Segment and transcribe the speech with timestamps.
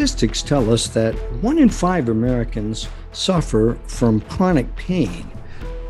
[0.00, 5.30] Statistics tell us that one in five Americans suffer from chronic pain.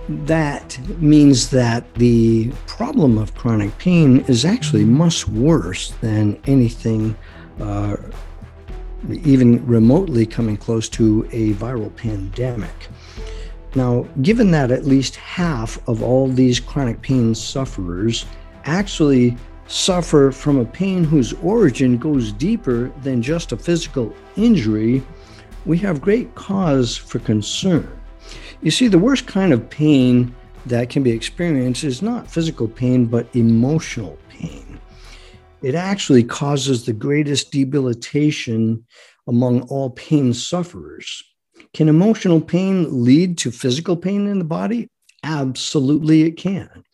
[0.09, 7.17] That means that the problem of chronic pain is actually much worse than anything
[7.61, 7.99] uh,
[9.09, 12.89] even remotely coming close to a viral pandemic.
[13.77, 18.27] Now, given that at least half of all these chronic pain sufferers
[18.65, 19.37] actually
[19.71, 25.01] suffer from a pain whose origin goes deeper than just a physical injury,
[25.65, 27.89] we have great cause for concern.
[28.63, 30.35] You see, the worst kind of pain
[30.67, 34.81] that can be experienced is not physical pain, but emotional pain.
[35.63, 38.85] It actually causes the greatest debilitation
[39.29, 41.23] among all pain sufferers.
[41.75, 44.89] Can emotional pain lead to physical pain in the body?
[45.23, 46.85] Absolutely, it can.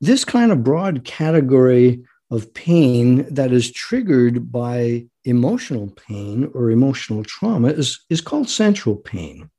[0.00, 7.24] This kind of broad category of pain that is triggered by emotional pain or emotional
[7.24, 9.50] trauma is, is called central pain.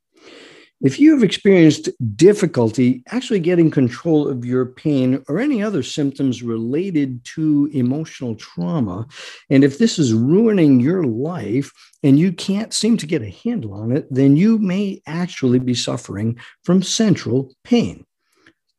[0.82, 6.42] If you have experienced difficulty actually getting control of your pain or any other symptoms
[6.42, 9.06] related to emotional trauma,
[9.50, 11.70] and if this is ruining your life
[12.02, 15.73] and you can't seem to get a handle on it, then you may actually be
[15.73, 18.06] suffering from central pain.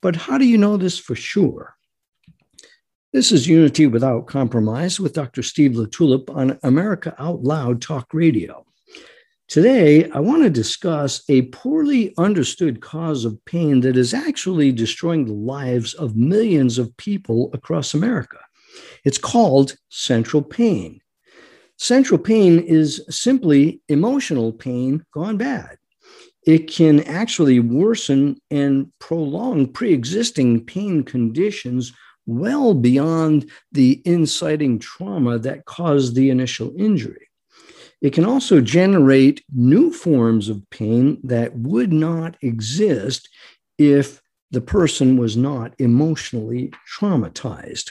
[0.02, 1.76] But how do you know this for sure?
[3.12, 5.42] This is Unity Without Compromise with Dr.
[5.42, 8.64] Steve LaTulippe on America Out Loud Talk Radio.
[9.48, 15.26] Today, I want to discuss a poorly understood cause of pain that is actually destroying
[15.26, 18.38] the lives of millions of people across America.
[19.04, 21.00] It's called central pain.
[21.78, 25.79] Central pain is simply emotional pain gone bad.
[26.46, 31.92] It can actually worsen and prolong pre existing pain conditions
[32.26, 37.28] well beyond the inciting trauma that caused the initial injury.
[38.00, 43.28] It can also generate new forms of pain that would not exist
[43.78, 47.90] if the person was not emotionally traumatized.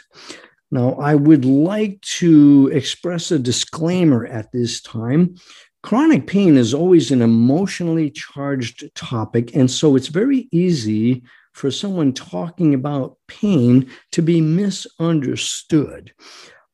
[0.71, 5.35] Now, I would like to express a disclaimer at this time.
[5.81, 11.23] Chronic pain is always an emotionally charged topic, and so it's very easy
[11.53, 16.13] for someone talking about pain to be misunderstood.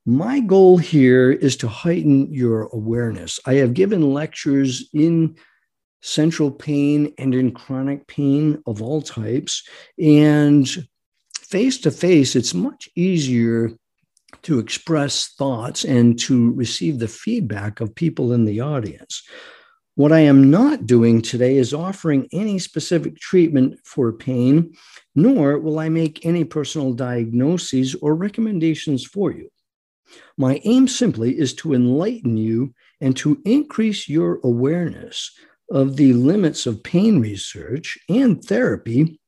[0.05, 3.39] My goal here is to heighten your awareness.
[3.45, 5.35] I have given lectures in
[6.01, 9.67] central pain and in chronic pain of all types.
[9.99, 10.67] And
[11.39, 13.71] face to face, it's much easier
[14.45, 19.23] to express thoughts and to receive the feedback of people in the audience.
[19.95, 24.75] What I am not doing today is offering any specific treatment for pain,
[25.15, 29.49] nor will I make any personal diagnoses or recommendations for you.
[30.37, 35.31] My aim simply is to enlighten you and to increase your awareness
[35.71, 39.19] of the limits of pain research and therapy,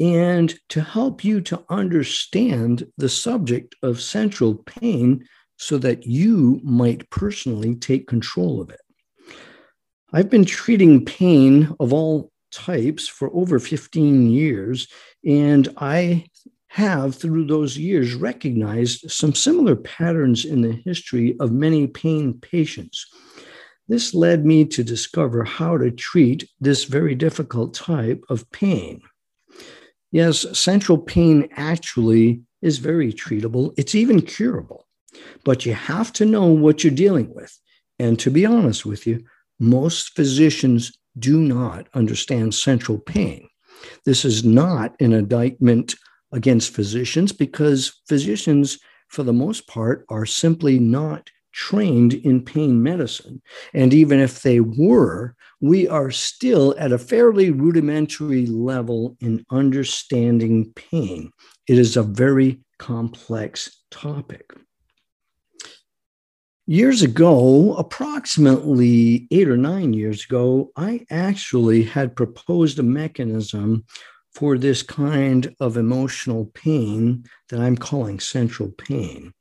[0.00, 5.26] and to help you to understand the subject of central pain
[5.56, 8.80] so that you might personally take control of it.
[10.12, 14.88] I've been treating pain of all types for over 15 years,
[15.24, 16.26] and I
[16.68, 23.06] have, through those years, recognized some similar patterns in the history of many pain patients.
[23.88, 29.00] This led me to discover how to treat this very difficult type of pain.
[30.10, 34.86] Yes, central pain actually is very treatable, it's even curable,
[35.44, 37.56] but you have to know what you're dealing with.
[37.98, 39.24] And to be honest with you,
[39.60, 43.48] most physicians do not understand central pain.
[44.04, 45.94] This is not an indictment
[46.32, 48.78] against physicians because physicians,
[49.08, 53.42] for the most part, are simply not trained in pain medicine.
[53.74, 60.72] And even if they were, we are still at a fairly rudimentary level in understanding
[60.74, 61.32] pain.
[61.66, 64.52] It is a very complex topic.
[66.66, 73.84] Years ago, approximately eight or nine years ago, I actually had proposed a mechanism
[74.32, 79.32] for this kind of emotional pain that I'm calling central pain.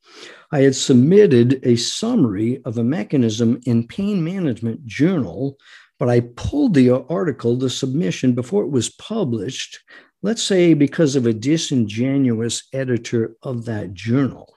[0.51, 5.57] I had submitted a summary of a mechanism in Pain Management Journal,
[5.99, 9.79] but I pulled the article, the submission, before it was published,
[10.21, 14.53] let's say because of a disingenuous editor of that journal.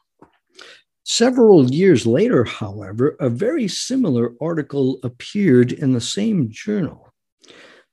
[1.03, 7.11] Several years later, however, a very similar article appeared in the same journal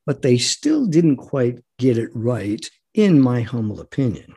[0.07, 4.35] but they still didn't quite get it right, in my humble opinion.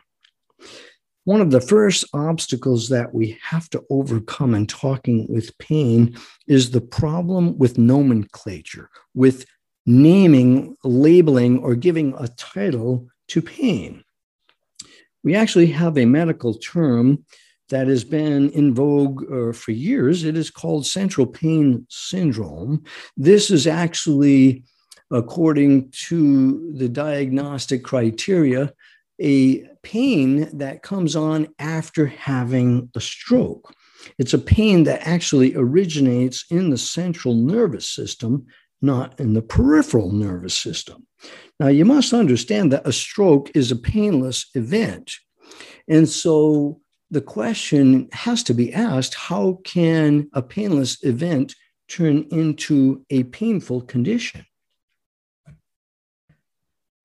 [1.23, 6.17] One of the first obstacles that we have to overcome in talking with pain
[6.47, 9.45] is the problem with nomenclature, with
[9.85, 14.03] naming, labeling, or giving a title to pain.
[15.23, 17.23] We actually have a medical term
[17.69, 20.23] that has been in vogue uh, for years.
[20.23, 22.83] It is called central pain syndrome.
[23.15, 24.63] This is actually,
[25.11, 28.73] according to the diagnostic criteria,
[29.21, 33.73] a pain that comes on after having a stroke.
[34.17, 38.47] It's a pain that actually originates in the central nervous system,
[38.81, 41.05] not in the peripheral nervous system.
[41.59, 45.13] Now, you must understand that a stroke is a painless event.
[45.87, 46.79] And so
[47.11, 51.53] the question has to be asked how can a painless event
[51.87, 54.45] turn into a painful condition?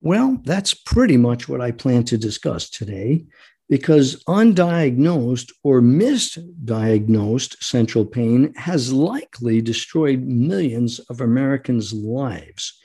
[0.01, 3.25] Well, that's pretty much what I plan to discuss today
[3.69, 12.79] because undiagnosed or misdiagnosed central pain has likely destroyed millions of Americans' lives.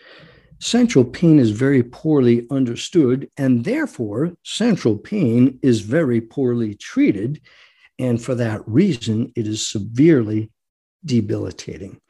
[0.59, 7.41] Central pain is very poorly understood, and therefore, central pain is very poorly treated.
[7.99, 10.51] And for that reason, it is severely
[11.05, 12.01] debilitating.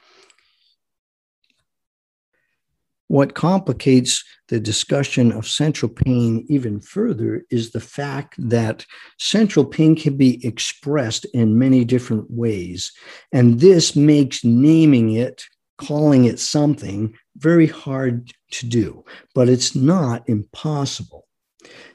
[3.13, 8.87] What complicates the discussion of central pain even further is the fact that
[9.19, 12.91] central pain can be expressed in many different ways.
[13.31, 15.45] And this makes naming it,
[15.77, 19.05] calling it something, very hard to do,
[19.35, 21.27] but it's not impossible.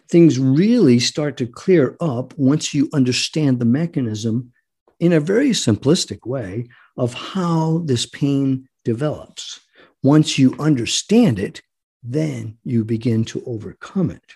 [0.07, 4.53] Things really start to clear up once you understand the mechanism
[4.99, 9.61] in a very simplistic way of how this pain develops.
[10.07, 11.61] Once you understand it,
[12.01, 14.35] then you begin to overcome it.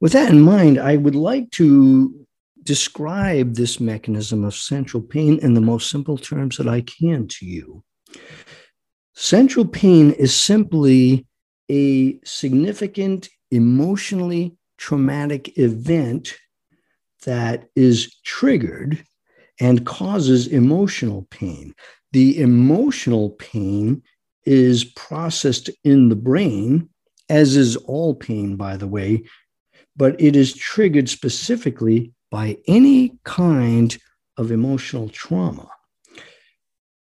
[0.00, 2.24] With that in mind, I would like to
[2.62, 7.44] describe this mechanism of central pain in the most simple terms that I can to
[7.44, 7.82] you.
[9.16, 11.26] Central pain is simply
[11.68, 16.36] a significant emotionally traumatic event
[17.24, 19.02] that is triggered
[19.60, 21.74] and causes emotional pain.
[22.12, 24.02] The emotional pain
[24.44, 26.88] is processed in the brain,
[27.28, 29.24] as is all pain, by the way,
[29.96, 33.96] but it is triggered specifically by any kind
[34.36, 35.68] of emotional trauma.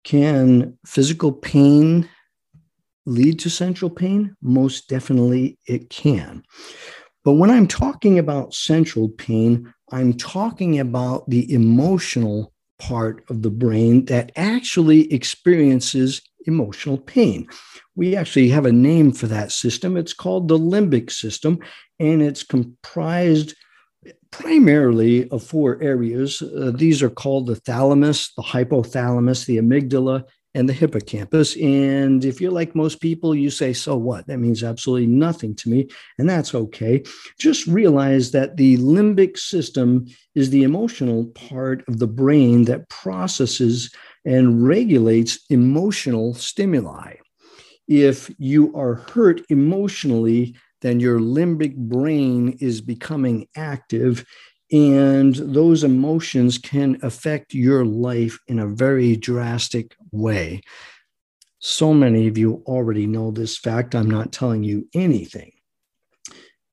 [0.04, 2.10] Can physical pain
[3.06, 4.36] lead to central pain?
[4.42, 6.44] Most definitely it can.
[7.24, 13.52] But when I'm talking about central pain, I'm talking about the emotional part of the
[13.52, 17.48] brain that actually experiences emotional pain.
[17.96, 19.98] We actually have a name for that system.
[19.98, 21.60] It's called the limbic system,
[22.00, 23.56] and it's comprised
[24.32, 26.42] primarily of four areas.
[26.42, 30.24] Uh, these are called the thalamus, the hypothalamus, the amygdala,
[30.54, 31.56] and the hippocampus.
[31.58, 34.28] And if you're like most people, you say, so what?
[34.28, 35.88] That means absolutely nothing to me.
[36.18, 37.04] And that's okay.
[37.40, 43.94] Just realize that the limbic system is the emotional part of the brain that processes
[44.26, 47.16] and regulates emotional stimuli.
[47.88, 54.26] If you are hurt emotionally, then your limbic brain is becoming active
[54.72, 60.62] and those emotions can affect your life in a very drastic way.
[61.60, 63.94] So many of you already know this fact.
[63.94, 65.52] I'm not telling you anything.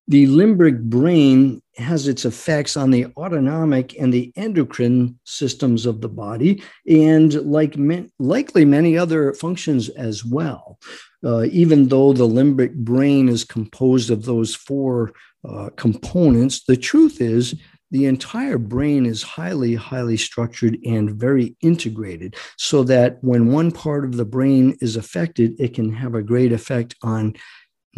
[0.08, 6.08] The limbic brain has its effects on the autonomic and the endocrine systems of the
[6.08, 7.76] body, and like
[8.18, 10.78] likely many other functions as well.
[11.22, 15.12] Uh, even though the limbic brain is composed of those four
[15.46, 17.54] uh, components, the truth is
[17.90, 24.04] the entire brain is highly, highly structured and very integrated so that when one part
[24.04, 27.34] of the brain is affected, it can have a great effect on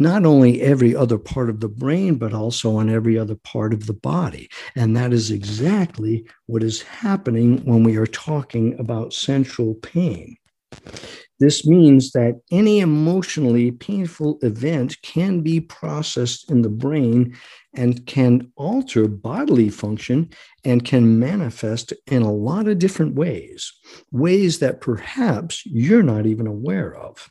[0.01, 3.85] not only every other part of the brain, but also on every other part of
[3.85, 4.49] the body.
[4.75, 10.37] And that is exactly what is happening when we are talking about central pain.
[11.39, 17.37] This means that any emotionally painful event can be processed in the brain
[17.73, 20.29] and can alter bodily function
[20.63, 23.71] and can manifest in a lot of different ways,
[24.11, 27.29] ways that perhaps you're not even aware of.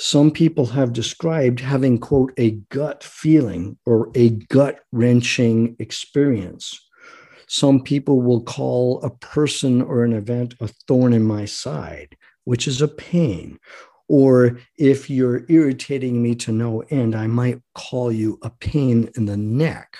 [0.00, 6.80] Some people have described having, quote, a gut feeling or a gut wrenching experience.
[7.48, 12.68] Some people will call a person or an event a thorn in my side, which
[12.68, 13.58] is a pain,
[14.06, 19.26] or if you're irritating me to no end, I might call you a pain in
[19.26, 19.96] the neck.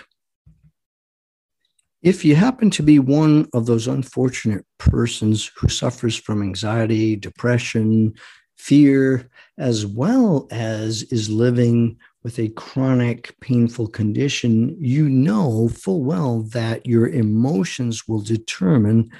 [2.03, 8.15] if you happen to be one of those unfortunate persons who suffers from anxiety, depression,
[8.59, 16.43] fear, as well as is living with a chronic painful condition, you know full well
[16.43, 19.11] that your emotions will determine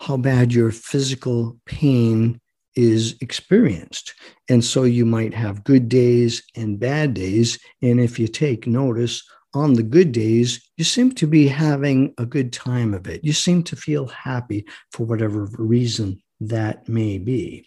[0.00, 2.40] how bad your physical pain
[2.76, 4.14] is experienced.
[4.48, 7.58] And so you might have good days and bad days.
[7.82, 9.22] And if you take notice,
[9.54, 13.22] on the good days, you seem to be having a good time of it.
[13.24, 17.66] You seem to feel happy for whatever reason that may be.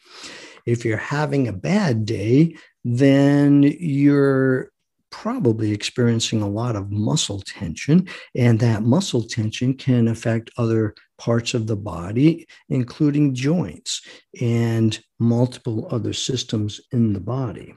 [0.67, 4.69] If you're having a bad day, then you're
[5.09, 11.53] probably experiencing a lot of muscle tension, and that muscle tension can affect other parts
[11.53, 14.01] of the body, including joints
[14.41, 17.73] and multiple other systems in the body.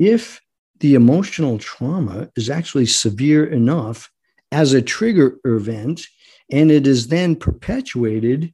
[0.00, 0.40] If
[0.80, 4.10] the emotional trauma is actually severe enough
[4.50, 6.06] as a trigger event
[6.50, 8.52] and it is then perpetuated,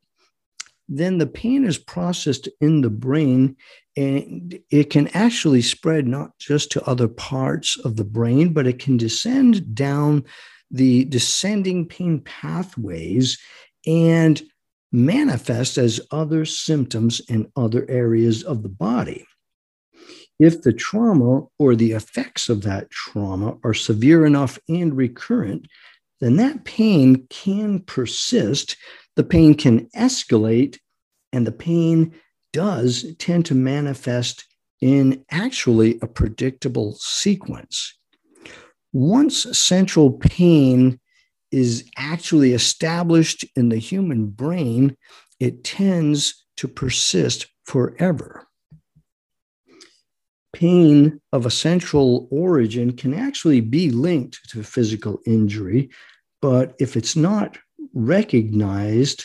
[0.89, 3.57] then the pain is processed in the brain
[3.97, 8.79] and it can actually spread not just to other parts of the brain, but it
[8.79, 10.25] can descend down
[10.71, 13.39] the descending pain pathways
[13.87, 14.43] and
[14.91, 19.27] manifest as other symptoms in other areas of the body.
[20.39, 25.69] If the trauma or the effects of that trauma are severe enough and recurrent,
[26.21, 28.77] then that pain can persist.
[29.17, 30.79] The pain can escalate,
[31.33, 32.15] and the pain
[32.53, 34.45] does tend to manifest
[34.81, 37.97] in actually a predictable sequence.
[38.93, 41.01] Once central pain
[41.51, 44.97] is actually established in the human brain,
[45.41, 48.47] it tends to persist forever.
[50.53, 55.91] Pain of a central origin can actually be linked to physical injury,
[56.41, 57.59] but if it's not
[57.93, 59.25] recognized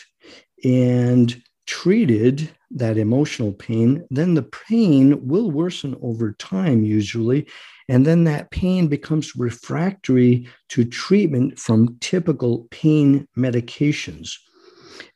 [0.64, 7.46] and treated, that emotional pain, then the pain will worsen over time, usually,
[7.88, 14.34] and then that pain becomes refractory to treatment from typical pain medications.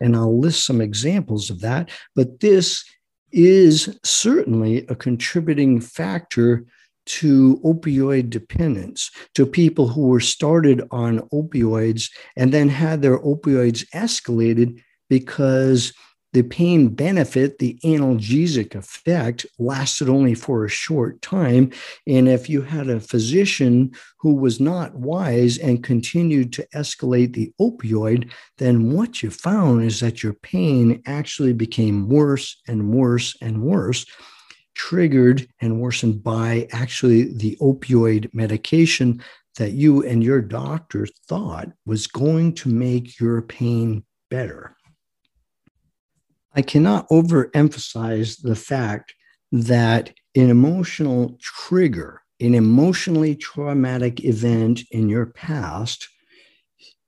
[0.00, 2.84] And I'll list some examples of that, but this
[3.30, 6.64] is certainly a contributing factor
[7.06, 13.84] to opioid dependence, to people who were started on opioids and then had their opioids
[13.94, 15.92] escalated because
[16.34, 21.70] the pain benefit, the analgesic effect, lasted only for a short time.
[22.08, 27.52] And if you had a physician who was not wise and continued to escalate the
[27.60, 33.62] opioid, then what you found is that your pain actually became worse and worse and
[33.62, 34.04] worse,
[34.74, 39.22] triggered and worsened by actually the opioid medication
[39.56, 44.76] that you and your doctor thought was going to make your pain better.
[46.54, 49.14] I cannot overemphasize the fact
[49.52, 56.08] that an emotional trigger, an emotionally traumatic event in your past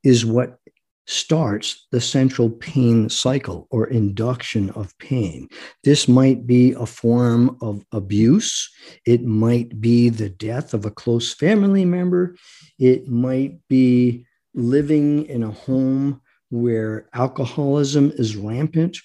[0.04, 0.58] is what
[1.06, 5.48] starts the central pain cycle or induction of pain.
[5.84, 8.68] This might be a form of abuse.
[9.06, 12.36] It might be the death of a close family member.
[12.78, 16.20] It might be living in a home
[16.50, 18.98] where alcoholism is rampant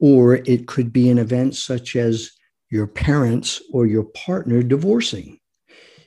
[0.00, 2.30] or it could be an event such as
[2.70, 5.38] your parents or your partner divorcing.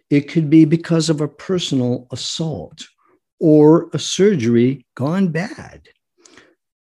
[0.10, 2.86] It could be because of a personal assault
[3.39, 5.89] or a surgery gone bad.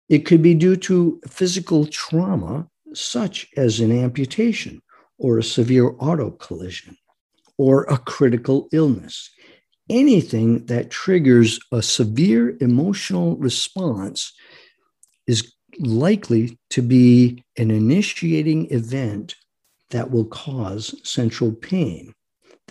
[0.10, 4.82] It could be due to physical trauma, such as an amputation
[5.18, 6.96] or a severe auto collision
[7.58, 9.30] or a critical illness.
[9.90, 14.34] Anything that triggers a severe emotional response
[15.28, 19.36] is likely to be an initiating event
[19.90, 22.14] that will cause central pain.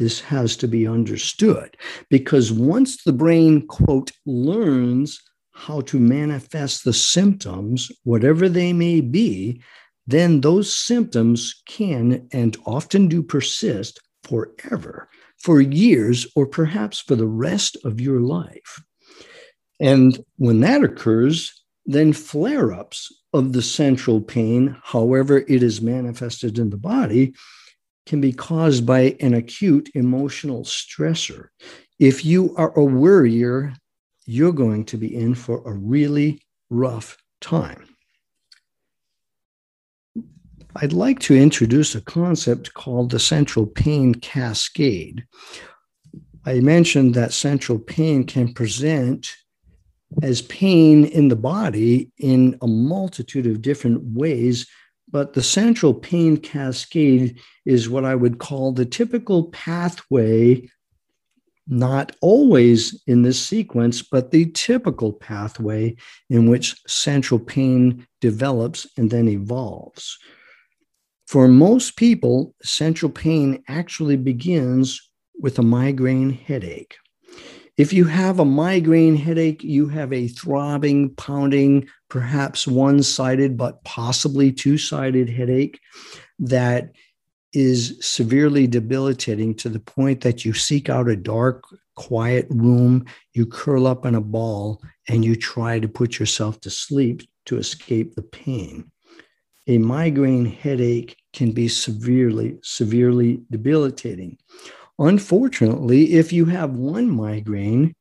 [0.02, 1.76] This has to be understood
[2.10, 9.62] because once the brain, quote, learns how to manifest the symptoms, whatever they may be,
[10.04, 17.28] then those symptoms can and often do persist forever, for years, or perhaps for the
[17.28, 18.82] rest of your life.
[19.78, 26.58] And when that occurs, then flare ups of the central pain, however it is manifested
[26.58, 27.34] in the body,
[28.06, 31.48] can be caused by an acute emotional stressor.
[31.98, 33.74] If you are a worrier,
[34.26, 37.84] you're going to be in for a really rough time.
[40.76, 45.24] I'd like to introduce a concept called the central pain cascade.
[46.46, 49.30] I mentioned that central pain can present
[50.22, 54.66] as pain in the body in a multitude of different ways.
[55.12, 60.66] But the central pain cascade is what I would call the typical pathway,
[61.68, 65.96] not always in this sequence, but the typical pathway
[66.30, 70.18] in which central pain develops and then evolves.
[71.26, 76.96] For most people, central pain actually begins with a migraine headache.
[77.78, 83.82] If you have a migraine headache, you have a throbbing, pounding, perhaps one sided, but
[83.84, 85.80] possibly two sided headache
[86.38, 86.92] that
[87.54, 91.64] is severely debilitating to the point that you seek out a dark,
[91.96, 96.70] quiet room, you curl up in a ball, and you try to put yourself to
[96.70, 98.90] sleep to escape the pain.
[99.66, 104.38] A migraine headache can be severely, severely debilitating.
[104.98, 107.94] Unfortunately, if you have one migraine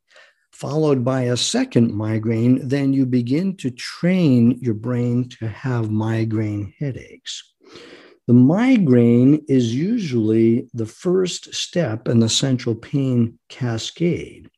[0.52, 6.72] followed by a second migraine, then you begin to train your brain to have migraine
[6.78, 7.54] headaches.
[8.28, 14.50] The migraine is usually the first step in the central pain cascade.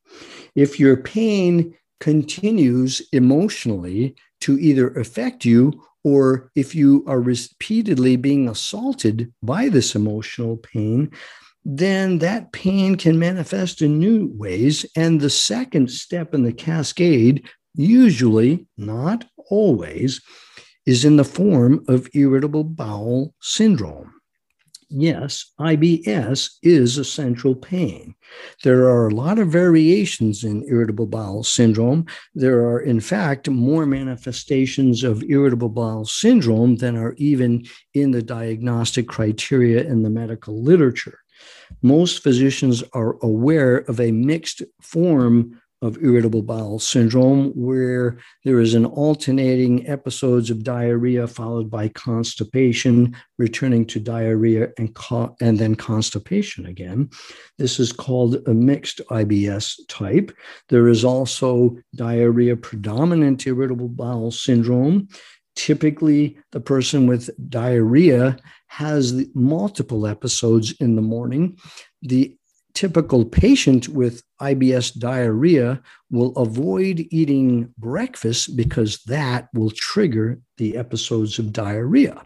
[0.55, 5.71] If your pain continues emotionally to either affect you
[6.03, 11.09] or if you are repeatedly being assaulted by this emotional pain,
[11.65, 14.85] then that pain can manifest in new ways.
[14.95, 20.21] And the second step in the cascade, usually, not always,
[20.85, 24.13] is in the form of irritable bowel syndrome.
[24.95, 28.13] Yes, IBS is a central pain.
[28.63, 32.05] There are a lot of variations in irritable bowel syndrome.
[32.35, 38.21] There are, in fact, more manifestations of irritable bowel syndrome than are even in the
[38.21, 41.22] diagnostic criteria in the medical literature
[41.81, 48.73] most physicians are aware of a mixed form of irritable bowel syndrome where there is
[48.73, 55.75] an alternating episodes of diarrhea followed by constipation returning to diarrhea and, co- and then
[55.75, 57.09] constipation again.
[57.57, 60.31] This is called a mixed ibs type.
[60.69, 65.09] There is also diarrhea predominant irritable bowel syndrome.
[65.57, 68.37] Typically the person with diarrhea
[68.73, 71.55] has multiple episodes in the morning.
[72.01, 72.35] The
[72.73, 81.37] typical patient with IBS diarrhea will avoid eating breakfast because that will trigger the episodes
[81.37, 82.25] of diarrhea.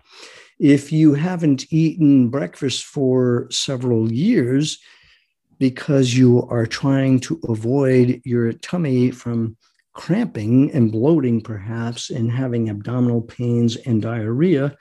[0.58, 4.80] If you haven't eaten breakfast for several years
[5.60, 9.58] because you are trying to avoid your tummy from
[9.94, 14.78] cramping and bloating, perhaps, and having abdominal pains and diarrhea,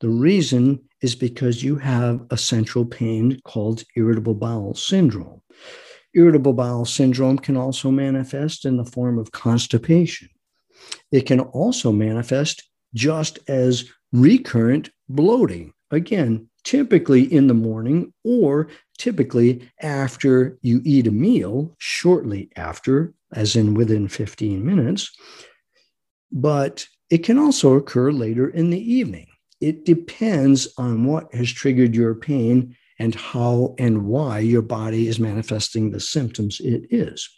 [0.00, 5.42] the reason is because you have a central pain called irritable bowel syndrome.
[6.14, 10.28] Irritable bowel syndrome can also manifest in the form of constipation.
[11.10, 12.62] It can also manifest
[12.94, 15.72] just as recurrent bloating.
[15.90, 23.56] Again, typically in the morning or typically after you eat a meal, shortly after, as
[23.56, 25.10] in within 15 minutes.
[26.30, 29.26] But it can also occur later in the evening
[29.62, 35.20] it depends on what has triggered your pain and how and why your body is
[35.20, 37.28] manifesting the symptoms it is.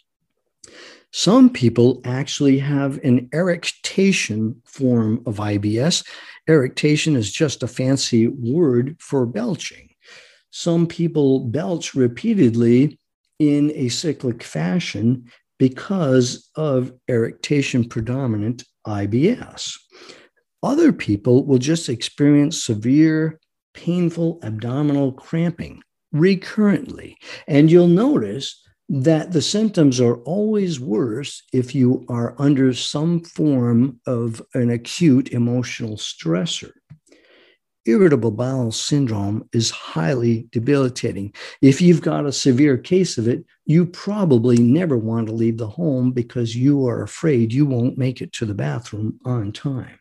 [1.11, 6.05] Some people actually have an eructation form of IBS.
[6.49, 9.89] Eructation is just a fancy word for belching.
[10.49, 12.99] Some people belch repeatedly
[13.39, 19.77] in a cyclic fashion because of eructation predominant IBS.
[20.65, 23.39] Other people will just experience severe,
[23.75, 27.17] painful abdominal cramping recurrently.
[27.47, 33.99] And you'll notice that the symptoms are always worse if you are under some form
[34.07, 36.71] of an acute emotional stressor.
[37.85, 41.31] Irritable bowel syndrome is highly debilitating.
[41.61, 45.67] If you've got a severe case of it, you probably never want to leave the
[45.67, 49.99] home because you are afraid you won't make it to the bathroom on time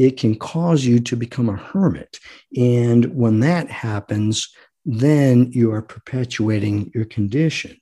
[0.00, 2.18] it can cause you to become a hermit.
[2.56, 4.48] And when that happens,
[4.86, 7.78] then you are perpetuating your condition.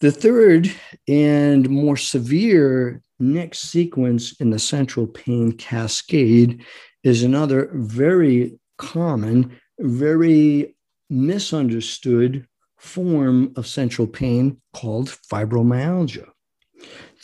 [0.00, 0.70] The third
[1.08, 6.66] and more severe next sequence in the central pain cascade
[7.02, 10.76] is another very common, very
[11.08, 16.28] misunderstood form of central pain called fibromyalgia.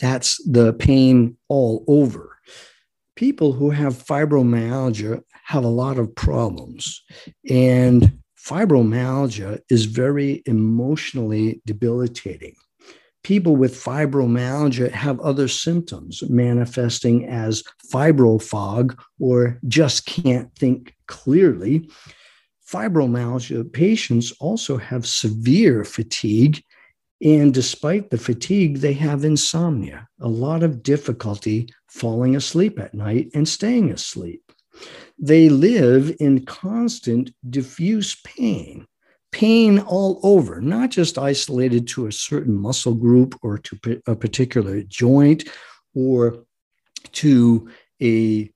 [0.00, 2.35] That's the pain all over
[3.16, 7.02] people who have fibromyalgia have a lot of problems.
[7.50, 12.54] And fibromyalgia is very emotionally debilitating.
[13.26, 21.90] people with fibromyalgia have other symptoms manifesting as fibro fog or just can't think clearly.
[22.70, 26.62] Fibromyalgia patients also have severe fatigue.
[27.22, 33.30] And despite the fatigue, they have insomnia, a lot of difficulty falling asleep at night
[33.34, 34.42] and staying asleep.
[35.18, 38.86] They live in constant diffuse pain
[39.36, 44.80] pain all over, not just isolated to a certain muscle group or to a particular
[44.82, 45.46] joint
[45.94, 46.44] or
[47.12, 47.68] to
[48.00, 48.50] a,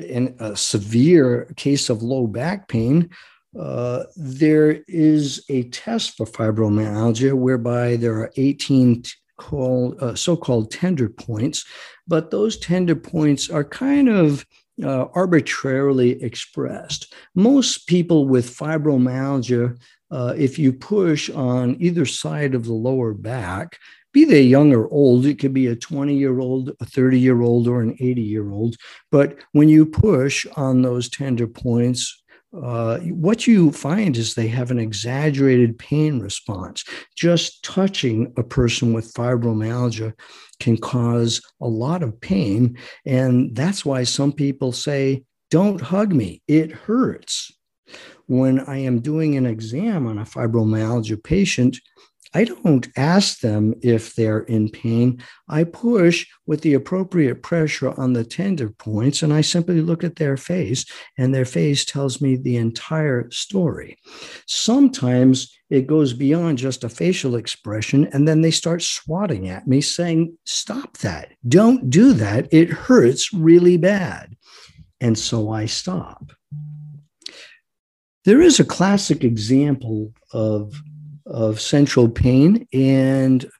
[0.00, 3.10] a severe case of low back pain.
[3.58, 9.04] Uh, there is a test for fibromyalgia whereby there are 18
[9.36, 11.64] called uh, so-called tender points,
[12.06, 14.46] but those tender points are kind of
[14.82, 17.14] uh, arbitrarily expressed.
[17.34, 19.76] Most people with fibromyalgia
[20.14, 23.78] uh, if you push on either side of the lower back,
[24.12, 27.42] be they young or old, it could be a 20 year old, a 30 year
[27.42, 28.76] old, or an 80 year old.
[29.10, 32.22] But when you push on those tender points,
[32.62, 36.84] uh, what you find is they have an exaggerated pain response.
[37.16, 40.12] Just touching a person with fibromyalgia
[40.60, 42.78] can cause a lot of pain.
[43.04, 47.50] And that's why some people say, Don't hug me, it hurts
[48.26, 51.78] when I am doing an exam on a fibromyalgia patient,
[52.34, 55.22] I don't ask them if they're in pain.
[55.48, 60.16] I push with the appropriate pressure on the tender points, and I simply look at
[60.16, 60.84] their face,
[61.16, 63.96] and their face tells me the entire story.
[64.46, 69.80] Sometimes it goes beyond just a facial expression, and then they start swatting at me,
[69.80, 71.32] saying, Stop that.
[71.46, 72.52] Don't do that.
[72.52, 74.36] It hurts really bad.
[75.00, 76.32] And so I stop.
[78.24, 80.74] There is a classic example of,
[81.26, 83.50] of central pain, and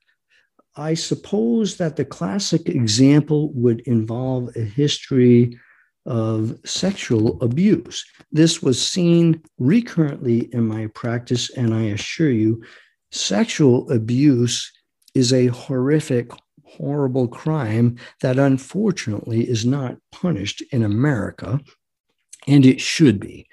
[0.77, 5.59] I suppose that the classic example would involve a history
[6.07, 8.05] of sexual abuse.
[8.33, 12.62] This was seen recurrently in my practice, and I assure you,
[13.11, 14.70] sexual abuse
[15.14, 16.31] is a horrific,
[16.64, 21.61] horrible crime that unfortunately is not punished in America,
[22.46, 23.46] and it should be.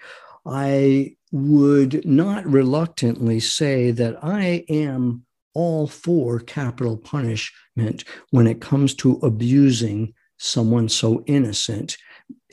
[0.46, 8.94] I would not reluctantly say that I am all for capital punishment when it comes
[8.96, 11.98] to abusing someone so innocent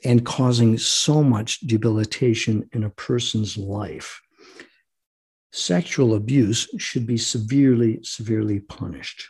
[0.05, 4.21] and causing so much debilitation in a person's life.
[5.53, 9.29] Sexual abuse should be severely, severely punished.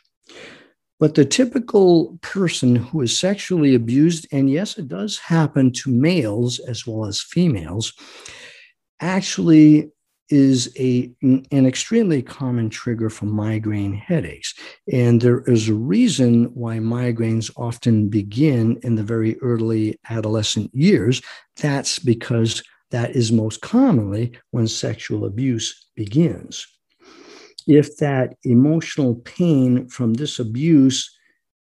[0.98, 6.58] But the typical person who is sexually abused, and yes, it does happen to males
[6.58, 7.92] as well as females,
[9.00, 9.90] actually
[10.30, 14.54] is a, an extremely common trigger for migraine headaches.
[14.92, 21.22] And there is a reason why migraines often begin in the very early adolescent years.
[21.56, 26.66] That's because that is most commonly when sexual abuse begins.
[27.66, 31.14] If that emotional pain from this abuse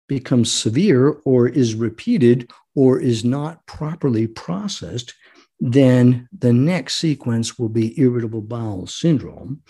[0.09, 5.15] becomes severe or is repeated or is not properly processed,
[5.61, 9.63] then the next sequence will be irritable bowel syndrome.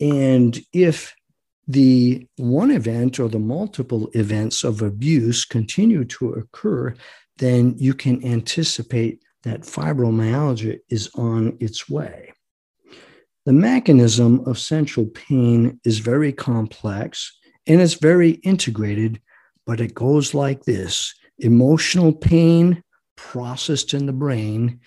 [0.00, 1.14] And if
[1.68, 6.94] the one event or the multiple events of abuse continue to occur,
[7.38, 12.32] then you can anticipate that fibromyalgia is on its way.
[13.44, 19.20] The mechanism of central pain is very complex and it's very integrated,
[19.66, 22.82] but it goes like this emotional pain
[23.16, 24.80] processed in the brain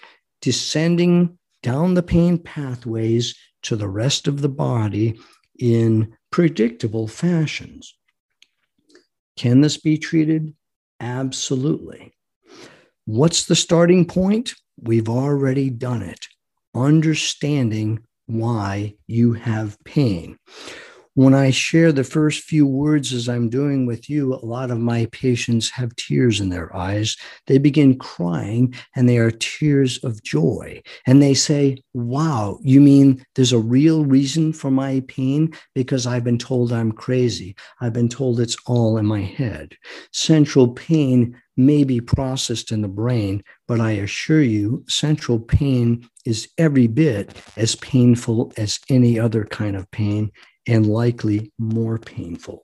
[0.47, 5.19] descending down the pain pathways to the rest of the body
[5.60, 7.93] in predictable fashions.
[9.36, 10.55] Can this be treated?
[11.01, 12.13] Absolutely.
[13.03, 14.53] What's the starting point?
[14.81, 16.27] We've already done it.
[16.73, 20.38] Understanding why you have pain
[21.17, 24.77] when I share the first few words as I'm doing with you, a lot of
[24.77, 27.17] my patients have tears in their eyes.
[27.47, 30.80] They begin crying and they are tears of joy.
[31.08, 35.56] And they say, Wow, you mean there's a real reason for my pain?
[35.73, 37.56] Because I've been told I'm crazy.
[37.82, 39.73] I've been told it's all in my head.
[40.13, 46.47] Central pain may be processed in the brain, but I assure you, central pain is
[46.60, 50.32] every bit as painful as any other kind of pain
[50.67, 52.63] and likely more painful.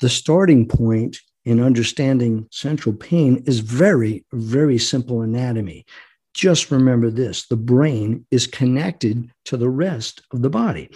[0.00, 5.84] The starting point in understanding central pain is very, very simple anatomy.
[6.34, 10.90] Just remember this the brain is connected to the rest of the body.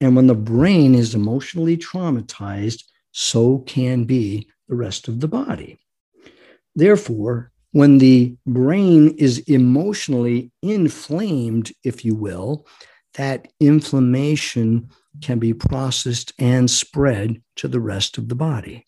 [0.00, 5.78] And when the brain is emotionally traumatized, so can be the rest of the body.
[6.74, 12.66] Therefore, when the brain is emotionally inflamed, if you will,
[13.14, 14.90] that inflammation
[15.22, 18.86] can be processed and spread to the rest of the body.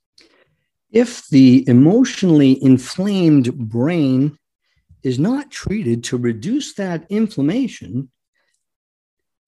[0.90, 4.38] If the emotionally inflamed brain
[5.02, 8.10] is not treated to reduce that inflammation,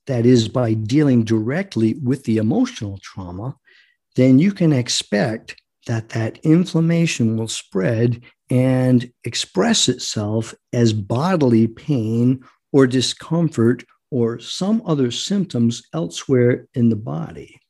[0.06, 3.56] that is, by dealing directly with the emotional trauma,
[4.16, 12.44] then you can expect that that inflammation will spread and express itself as bodily pain
[12.72, 17.60] or discomfort or some other symptoms elsewhere in the body.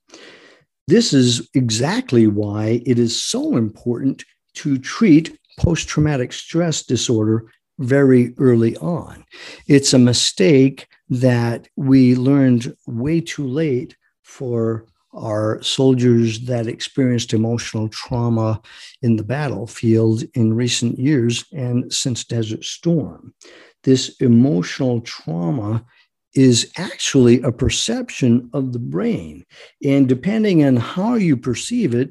[0.88, 4.24] This is exactly why it is so important
[4.55, 9.24] to treat post traumatic stress disorder very early on.
[9.66, 17.88] It's a mistake that we learned way too late for our soldiers that experienced emotional
[17.88, 18.61] trauma
[19.03, 23.35] in the battlefield in recent years and since Desert Storm.
[23.83, 25.85] This emotional trauma
[26.34, 29.44] is actually a perception of the brain.
[29.84, 32.10] And depending on how you perceive it,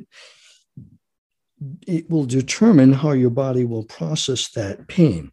[1.87, 5.31] it will determine how your body will process that pain.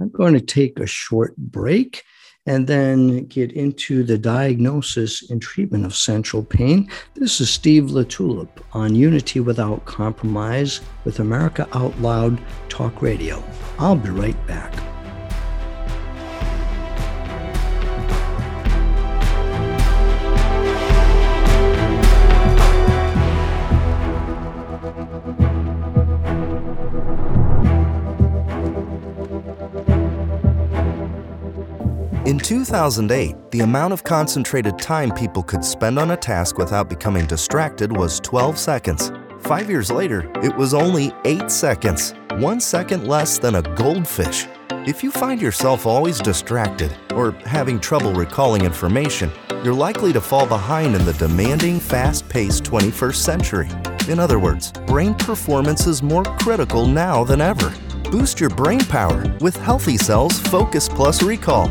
[0.00, 2.02] I'm going to take a short break
[2.46, 6.88] and then get into the diagnosis and treatment of central pain.
[7.14, 13.42] This is Steve LaTulippe on Unity Without Compromise with America Out Loud Talk Radio.
[13.78, 14.97] I'll be right back.
[32.48, 37.94] 2008, the amount of concentrated time people could spend on a task without becoming distracted
[37.94, 39.12] was 12 seconds.
[39.40, 44.46] Five years later, it was only 8 seconds, one second less than a goldfish.
[44.86, 49.30] If you find yourself always distracted or having trouble recalling information,
[49.62, 53.68] you're likely to fall behind in the demanding, fast paced 21st century.
[54.08, 57.74] In other words, brain performance is more critical now than ever.
[58.10, 61.70] Boost your brain power with Healthy Cells Focus Plus Recall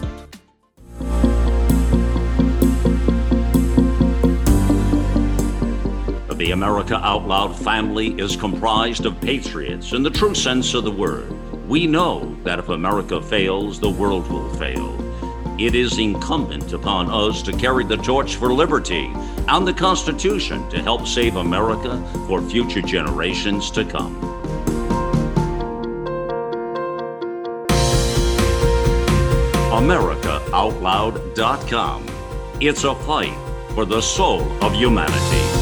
[6.51, 10.91] The America Out Loud family is comprised of patriots in the true sense of the
[10.91, 11.31] word.
[11.69, 14.93] We know that if America fails, the world will fail.
[15.57, 19.09] It is incumbent upon us to carry the torch for liberty
[19.47, 24.19] and the Constitution to help save America for future generations to come.
[29.71, 32.05] AmericaOutloud.com.
[32.59, 33.37] It's a fight
[33.73, 35.60] for the soul of humanity.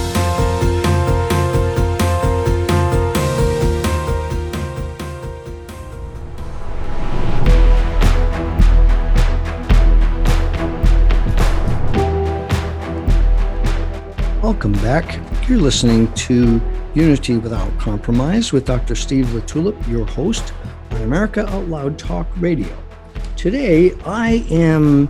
[14.59, 15.47] Welcome back.
[15.47, 16.61] You're listening to
[16.93, 18.93] Unity Without Compromise with Dr.
[18.93, 20.51] Steve LaTulippe, your host
[20.91, 22.67] on America Out Loud Talk Radio.
[23.37, 25.07] Today, I am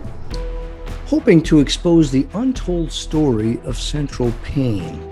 [1.06, 5.02] hoping to expose the untold story of central pain.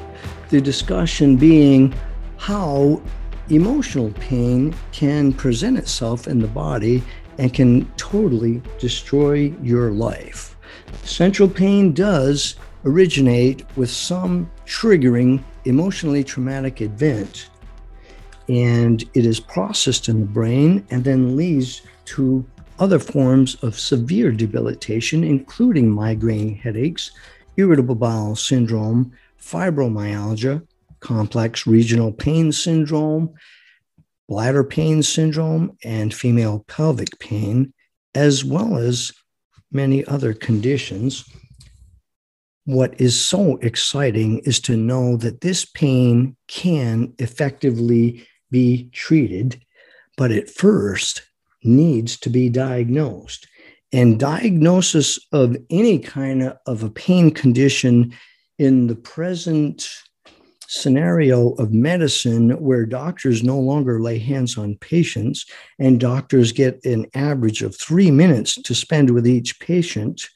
[0.51, 1.93] The discussion being
[2.37, 3.03] how
[3.49, 7.03] emotional pain can present itself in the body
[7.39, 10.57] and can totally destroy your life.
[11.03, 17.51] Central pain does originate with some triggering emotionally traumatic event.
[18.49, 22.45] And it is processed in the brain and then leads to
[22.79, 27.11] other forms of severe debilitation, including migraine headaches,
[27.57, 30.65] irritable bowel syndrome, fibromyalgia,
[31.01, 33.35] complex regional pain syndrome,
[34.29, 37.73] bladder pain syndrome, and female pelvic pain,
[38.15, 39.13] as well as
[39.71, 41.25] many other conditions
[42.69, 49.59] what is so exciting is to know that this pain can effectively be treated,
[50.19, 51.23] but at first
[51.63, 53.47] needs to be diagnosed.
[53.91, 58.15] And diagnosis of any kind of a pain condition
[58.59, 59.89] in the present
[60.67, 65.47] scenario of medicine where doctors no longer lay hands on patients
[65.79, 70.29] and doctors get an average of three minutes to spend with each patient,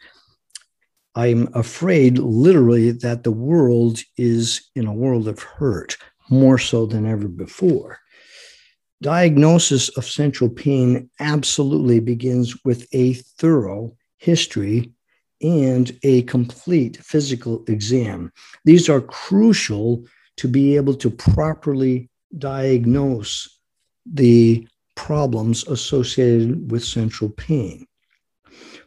[1.15, 5.97] I'm afraid literally that the world is in a world of hurt
[6.31, 7.99] more so than ever before.
[9.03, 14.93] Diagnosis of central pain absolutely begins with a thorough history
[15.43, 18.33] and a complete physical exam.
[18.65, 20.05] These are crucial
[20.37, 23.59] to be able to properly diagnose
[24.07, 27.87] the problems associated with central pain.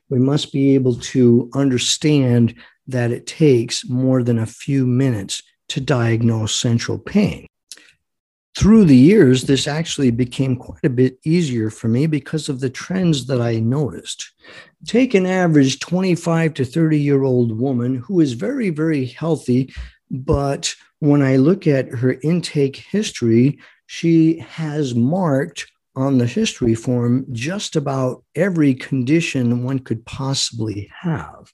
[0.09, 2.55] We must be able to understand
[2.87, 7.47] that it takes more than a few minutes to diagnose central pain
[8.55, 12.69] through the years, this actually became quite a bit easier for me because of the
[12.69, 14.31] trends that I noticed.
[14.85, 19.73] Take an average 25 to 30 year old woman who is very, very healthy,
[20.09, 27.25] but when I look at her intake history, she has marked on the history form
[27.31, 31.53] just about every condition one could possibly have.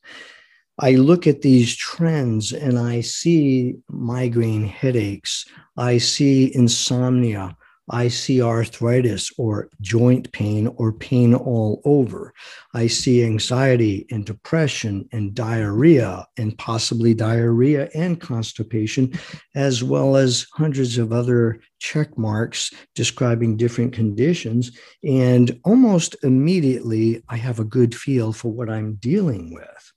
[0.80, 5.46] I look at these trends and I see migraine headaches,
[5.78, 7.56] I see insomnia,
[7.92, 12.34] I see arthritis or joint pain or pain all over.
[12.74, 19.14] I see anxiety and depression and diarrhea and possibly diarrhea and constipation,
[19.56, 24.72] as well as hundreds of other check marks describing different conditions.
[25.04, 29.91] And almost immediately, I have a good feel for what I'm dealing with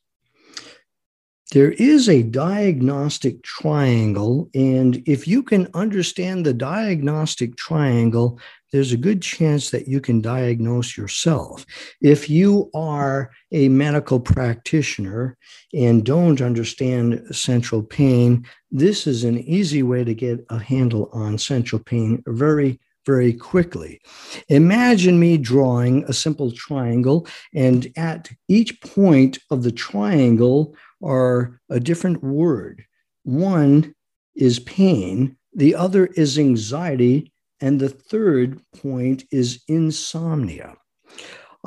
[1.52, 4.48] there is a diagnostic triangle.
[4.54, 8.40] And if you can understand the diagnostic triangle,
[8.72, 11.64] there's a good chance that you can diagnose yourself.
[12.00, 15.36] If you are a medical practitioner
[15.72, 21.38] and don't understand central pain, this is an easy way to get a handle on
[21.38, 24.00] central pain very very quickly.
[24.48, 31.78] Imagine me drawing a simple triangle, and at each point of the triangle are a
[31.78, 32.84] different word.
[33.24, 33.94] One
[34.34, 40.76] is pain, the other is anxiety, and the third point is insomnia.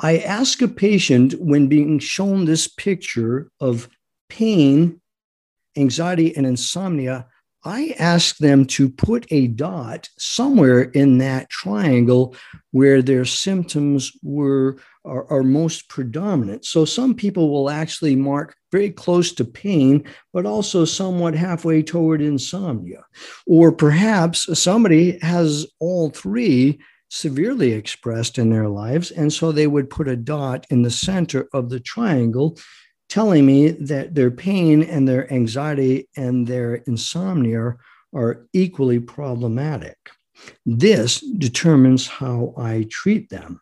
[0.00, 3.88] I ask a patient when being shown this picture of
[4.28, 5.00] pain,
[5.76, 7.26] anxiety, and insomnia,
[7.68, 12.34] I ask them to put a dot somewhere in that triangle
[12.70, 16.64] where their symptoms were are, are, most predominant.
[16.64, 22.22] So some people will actually mark very close to pain, but also somewhat halfway toward
[22.22, 23.04] insomnia.
[23.46, 26.78] Or perhaps somebody has all three
[27.10, 29.10] severely expressed in their lives.
[29.10, 32.58] And so they would put a dot in the center of the triangle
[33.08, 37.76] telling me that their pain and their anxiety and their insomnia
[38.14, 39.96] are equally problematic.
[40.64, 43.60] This determines how I treat them.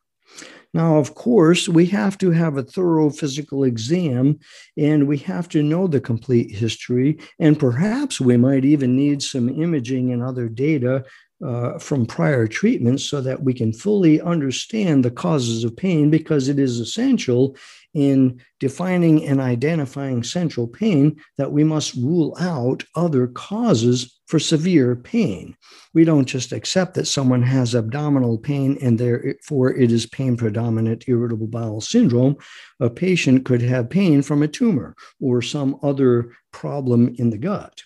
[0.74, 4.38] Now, of course, we have to have a thorough physical exam
[4.76, 7.18] and we have to know the complete history.
[7.38, 11.04] And perhaps we might even need some imaging and other data
[11.44, 16.48] uh, from prior treatments so that we can fully understand the causes of pain because
[16.48, 17.56] it is essential
[17.96, 24.94] in defining and identifying central pain that we must rule out other causes for severe
[24.94, 25.56] pain.
[25.94, 31.04] We don't just accept that someone has abdominal pain and therefore it is pain predominant
[31.08, 32.36] irritable bowel syndrome.
[32.80, 37.82] A patient could have pain from a tumor or some other problem in the gut.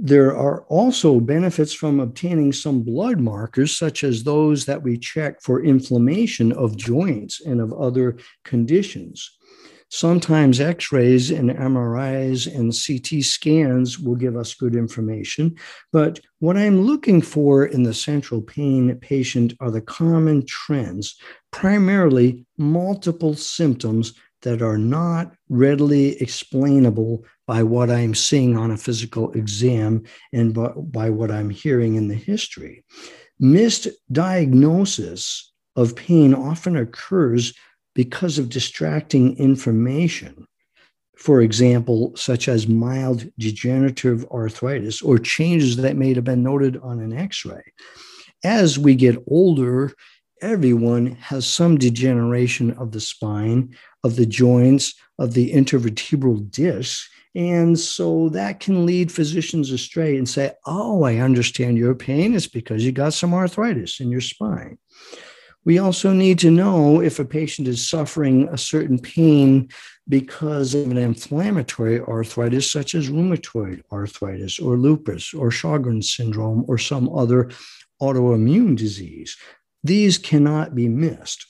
[0.00, 5.42] There are also benefits from obtaining some blood markers, such as those that we check
[5.42, 9.36] for inflammation of joints and of other conditions.
[9.90, 15.56] Sometimes x rays and MRIs and CT scans will give us good information.
[15.92, 21.16] But what I'm looking for in the central pain patient are the common trends,
[21.50, 29.32] primarily multiple symptoms that are not readily explainable by what I'm seeing on a physical
[29.32, 32.84] exam and by, by what I'm hearing in the history.
[33.40, 37.54] Missed diagnosis of pain often occurs
[37.94, 40.46] because of distracting information.
[41.16, 47.00] For example, such as mild degenerative arthritis or changes that may have been noted on
[47.00, 47.62] an x ray.
[48.44, 49.94] As we get older,
[50.42, 53.74] everyone has some degeneration of the spine,
[54.04, 57.08] of the joints, of the intervertebral disc.
[57.34, 62.34] And so that can lead physicians astray and say, oh, I understand your pain.
[62.34, 64.78] It's because you got some arthritis in your spine.
[65.64, 69.68] We also need to know if a patient is suffering a certain pain
[70.08, 76.78] because of an inflammatory arthritis, such as rheumatoid arthritis or lupus or Sjogren's syndrome or
[76.78, 77.50] some other
[78.00, 79.36] autoimmune disease.
[79.84, 81.46] These cannot be missed.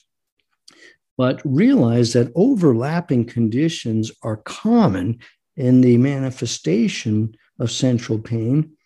[1.19, 5.19] But realize that overlapping conditions are common
[5.55, 8.77] in the manifestation of central pain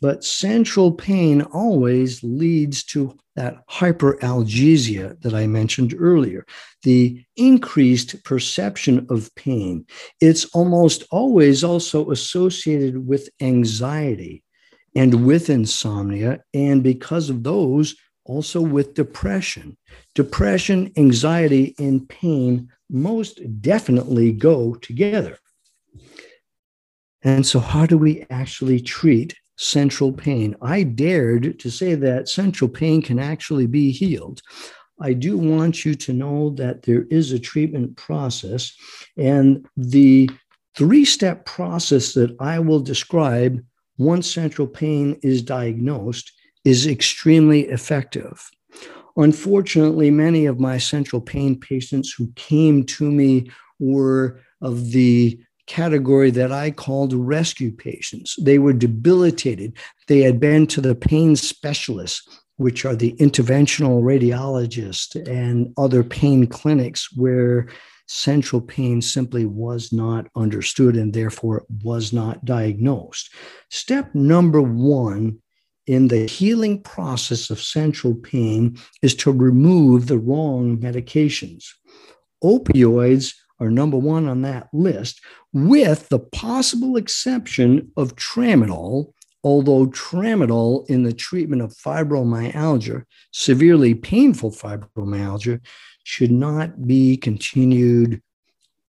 [0.00, 6.46] but central pain always leads to that hyperalgesia that I mentioned earlier,
[6.82, 9.86] the increased perception of pain.
[10.20, 14.42] It's almost always also associated with anxiety
[14.94, 16.42] and with insomnia.
[16.54, 17.94] And because of those,
[18.26, 19.76] also with depression.
[20.14, 25.38] Depression, anxiety, and pain most definitely go together.
[27.22, 30.54] And so, how do we actually treat central pain.
[30.60, 34.42] I dared to say that central pain can actually be healed.
[35.00, 38.72] I do want you to know that there is a treatment process,
[39.16, 40.30] and the
[40.74, 43.62] three step process that I will describe
[43.98, 46.32] once central pain is diagnosed
[46.66, 48.50] is extremely effective.
[49.16, 53.48] Unfortunately, many of my central pain patients who came to me
[53.78, 55.38] were of the
[55.68, 58.34] category that I called rescue patients.
[58.42, 59.76] They were debilitated.
[60.08, 66.48] They had been to the pain specialists, which are the interventional radiologists and other pain
[66.48, 67.68] clinics where
[68.08, 73.32] central pain simply was not understood and therefore was not diagnosed.
[73.70, 75.38] Step number one
[75.86, 81.66] in the healing process of central pain is to remove the wrong medications.
[82.42, 85.20] Opioids are number one on that list,
[85.52, 89.12] with the possible exception of tramadol,
[89.42, 95.60] although tramadol in the treatment of fibromyalgia, severely painful fibromyalgia,
[96.02, 98.20] should not be continued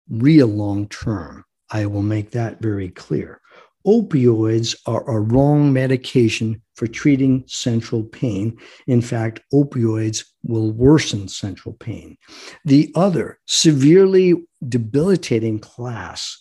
[0.09, 1.43] real long term.
[1.69, 3.41] I will make that very clear.
[3.87, 8.57] Opioids are a wrong medication for treating central pain.
[8.85, 12.17] In fact, opioids will worsen central pain.
[12.65, 14.35] The other severely
[14.67, 16.37] debilitating class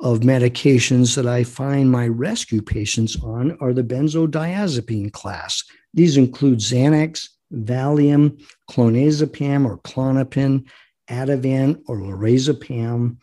[0.00, 5.64] of medications that I find my rescue patients on are the benzodiazepine class.
[5.92, 10.66] These include Xanax, Valium, clonazepam or Klonopin,
[11.10, 13.16] Ativan or lorazepam.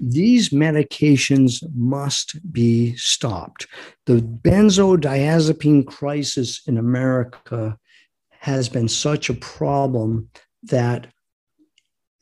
[0.00, 3.66] These medications must be stopped.
[4.06, 7.78] The benzodiazepine crisis in America
[8.40, 10.30] has been such a problem
[10.64, 11.08] that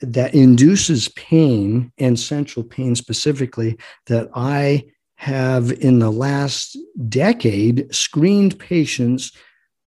[0.01, 4.85] that induces pain and central pain specifically that I
[5.17, 6.77] have in the last
[7.09, 9.33] decade screened patients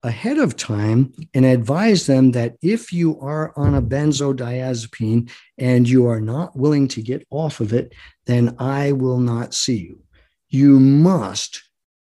[0.03, 6.07] ahead of time and advise them that if you are on a benzodiazepine and you
[6.07, 7.93] are not willing to get off of it,
[8.25, 10.01] then I will not see you.
[10.49, 11.61] You must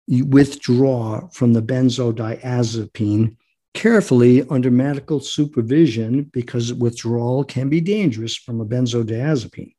[0.07, 3.35] withdraw from the benzodiazepine
[3.73, 9.73] carefully under medical supervision because withdrawal can be dangerous from a benzodiazepine.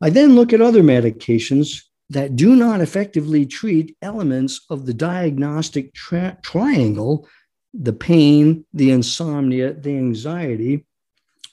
[0.00, 1.82] I then look at other medications
[2.12, 7.28] that do not effectively treat elements of the diagnostic tri- triangle
[7.74, 10.84] the pain, the insomnia, the anxiety.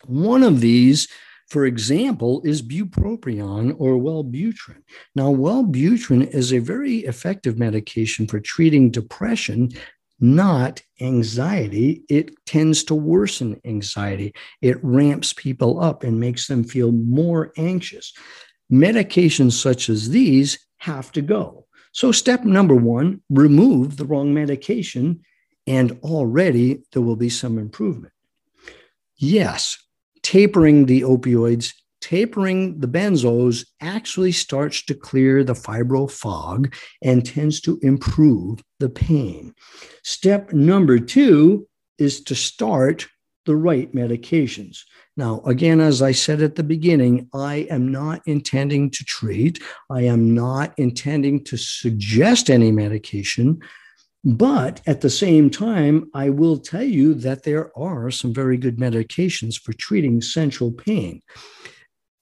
[0.05, 1.07] One of these,
[1.47, 4.83] for example, is bupropion or Wellbutrin.
[5.15, 9.69] Now, Wellbutrin is a very effective medication for treating depression
[10.19, 12.03] not anxiety.
[12.09, 14.33] It tends to worsen anxiety.
[14.61, 18.13] It ramps people up and makes them feel more anxious.
[18.71, 21.65] Medications such as these have to go.
[21.91, 25.21] So, step number one remove the wrong medication,
[25.65, 28.13] and already there will be some improvement.
[29.17, 29.77] Yes,
[30.21, 37.61] tapering the opioids tapering the benzos actually starts to clear the fibro fog and tends
[37.61, 39.53] to improve the pain.
[40.03, 41.67] Step number two
[41.97, 43.07] is to start
[43.49, 44.83] the right medications.
[45.17, 50.01] Now, again, as I said at the beginning, I am not intending to treat, I
[50.03, 53.59] am not intending to suggest any medication.
[54.23, 58.77] But at the same time, I will tell you that there are some very good
[58.77, 61.23] medications for treating central pain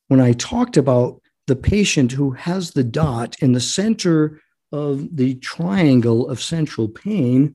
[0.08, 4.40] when I talked about the patient who has the dot in the center
[4.72, 7.54] of the triangle of central pain,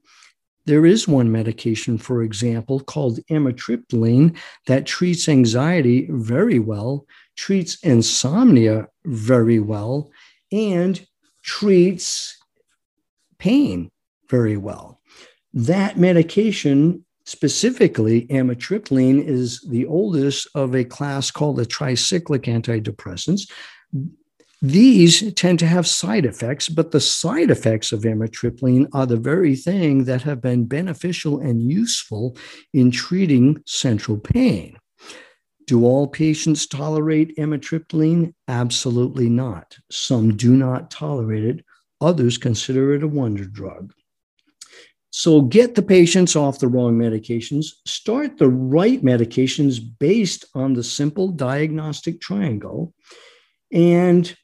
[0.65, 4.37] there is one medication, for example, called amitriptyline
[4.67, 7.07] that treats anxiety very well,
[7.37, 10.11] treats insomnia very well,
[10.53, 11.05] and
[11.43, 12.39] treats
[13.39, 13.91] pain
[14.29, 15.01] very well.
[15.53, 23.49] That medication Specifically, amitriptyline is the oldest of a class called the tricyclic antidepressants.
[24.65, 29.57] These tend to have side effects, but the side effects of amitriptyline are the very
[29.57, 32.37] thing that have been beneficial and useful
[32.73, 34.77] in treating central pain.
[35.67, 38.35] Do all patients tolerate amitriptyline?
[38.47, 39.77] Absolutely not.
[39.91, 41.65] Some do not tolerate it.
[42.01, 43.93] Others consider it a wonder drug.
[45.11, 50.85] So get the patients off the wrong medications, start the right medications based on the
[50.85, 52.95] simple diagnostic triangle,
[53.73, 54.37] and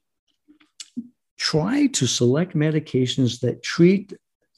[1.39, 4.13] try to select medications that treat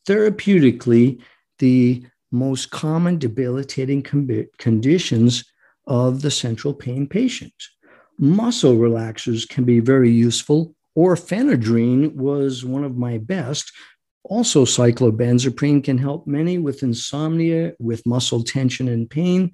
[0.07, 1.21] therapeutically
[1.59, 4.03] the most common debilitating
[4.59, 5.45] conditions
[5.87, 7.53] of the central pain patient.
[8.19, 10.75] Muscle relaxers can be very useful.
[10.97, 13.73] Orphenadrine was one of my best
[14.25, 19.53] also, cyclobenzaprine can help many with insomnia, with muscle tension and pain.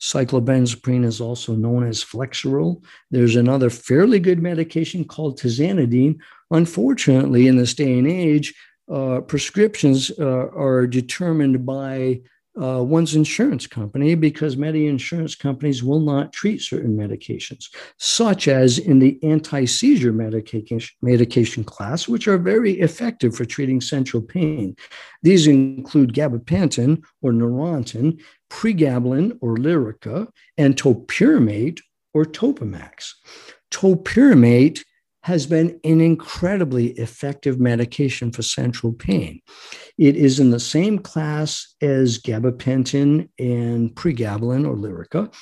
[0.00, 2.82] Cyclobenzaprine is also known as Flexeril.
[3.10, 6.18] There's another fairly good medication called tizanidine.
[6.50, 8.54] Unfortunately, in this day and age,
[8.92, 12.20] uh, prescriptions uh, are determined by
[12.60, 17.66] uh, one's insurance company because many insurance companies will not treat certain medications,
[17.98, 23.80] such as in the anti seizure medication, medication class, which are very effective for treating
[23.80, 24.74] central pain.
[25.22, 31.80] These include gabapentin or Neurontin, pregabalin or Lyrica, and topiramate
[32.14, 33.12] or Topamax.
[33.70, 34.82] Topiramate
[35.26, 39.40] has been an incredibly effective medication for central pain.
[39.98, 45.34] It is in the same class as gabapentin and pregabalin or Lyrica,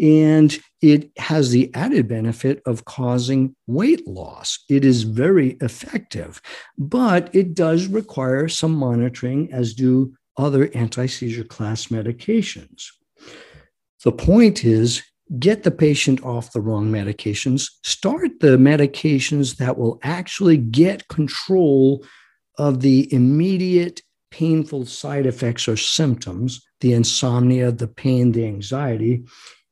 [0.00, 4.64] and it has the added benefit of causing weight loss.
[4.70, 6.40] It is very effective,
[6.78, 12.86] but it does require some monitoring, as do other anti seizure class medications.
[14.02, 15.02] The point is,
[15.38, 22.04] get the patient off the wrong medications, start the medications that will actually get control
[22.58, 24.00] of the immediate
[24.30, 29.24] painful side effects or symptoms the insomnia, the pain, the anxiety.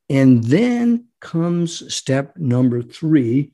[0.08, 3.52] And then comes step number three.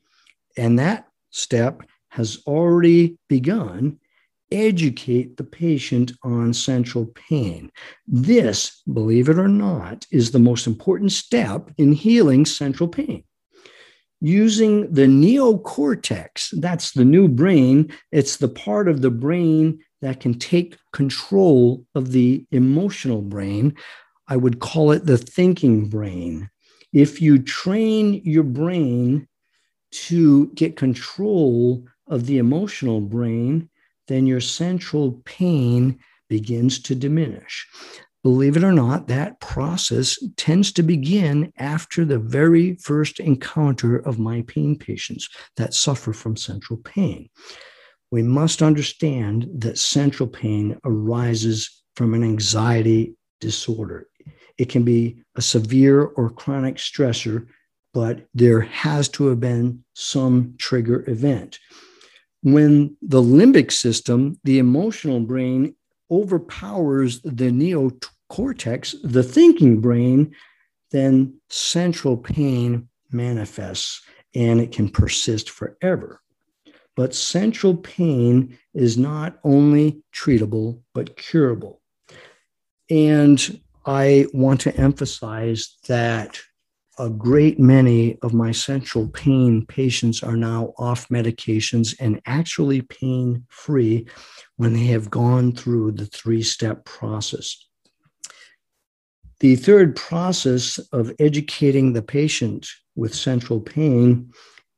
[0.57, 3.99] And that step has already begun
[4.51, 7.71] educate the patient on central pain.
[8.07, 13.23] This, believe it or not, is the most important step in healing central pain.
[14.19, 20.37] Using the neocortex, that's the new brain, it's the part of the brain that can
[20.37, 23.75] take control of the emotional brain.
[24.27, 26.49] I would call it the thinking brain.
[26.93, 29.27] If you train your brain
[29.91, 33.69] to get control of the emotional brain,
[34.07, 35.99] then your central pain
[36.29, 37.67] begins to diminish.
[38.23, 44.19] Believe it or not, that process tends to begin after the very first encounter of
[44.19, 45.27] my pain patients
[45.57, 47.29] that suffer from central pain.
[48.11, 54.07] We must understand that central pain arises from an anxiety disorder.
[54.57, 57.47] It can be a severe or chronic stressor,
[57.93, 61.57] but there has to have been some trigger event
[62.43, 65.75] when the limbic system, the emotional brain,
[66.09, 70.33] overpowers the neocortex, the thinking brain,
[70.91, 74.01] then central pain manifests
[74.35, 76.21] and it can persist forever.
[76.95, 81.81] But central pain is not only treatable, but curable.
[82.89, 86.39] And I want to emphasize that
[86.99, 93.45] a great many of my central pain patients are now off medications and actually pain
[93.49, 94.05] free
[94.57, 97.65] when they have gone through the three step process.
[99.39, 104.31] The third process of educating the patient with central pain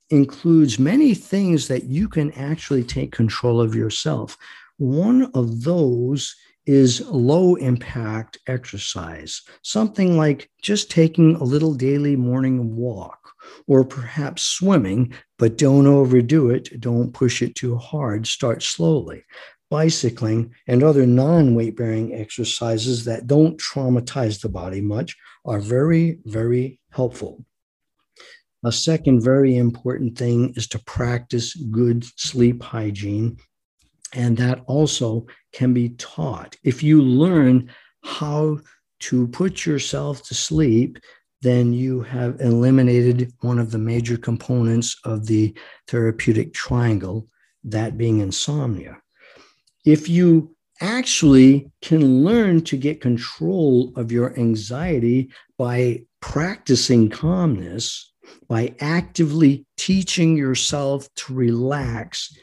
[0.10, 4.38] includes many things that you can actually take control of yourself.
[4.78, 6.36] One of those
[6.66, 13.34] is low impact exercise, something like just taking a little daily morning walk
[13.68, 16.80] or perhaps swimming, but don't overdo it.
[16.80, 18.28] Don't push it too hard.
[18.28, 19.24] Start slowly.
[19.70, 26.20] Bicycling and other non weight bearing exercises that don't traumatize the body much are very,
[26.26, 27.44] very helpful.
[28.64, 33.38] A second very important thing is to practice good sleep hygiene
[34.14, 36.56] and that also can be taught.
[36.64, 37.70] If you learn
[38.04, 38.60] how
[39.02, 40.98] to put yourself to sleep,
[41.42, 45.54] then you have eliminated one of the major components of the
[45.88, 47.28] therapeutic triangle,
[47.66, 48.98] that being insomnia.
[49.86, 58.14] If you actually can learn to get control of your anxiety by practicing calmness,
[58.48, 62.36] by actively teaching yourself to relax,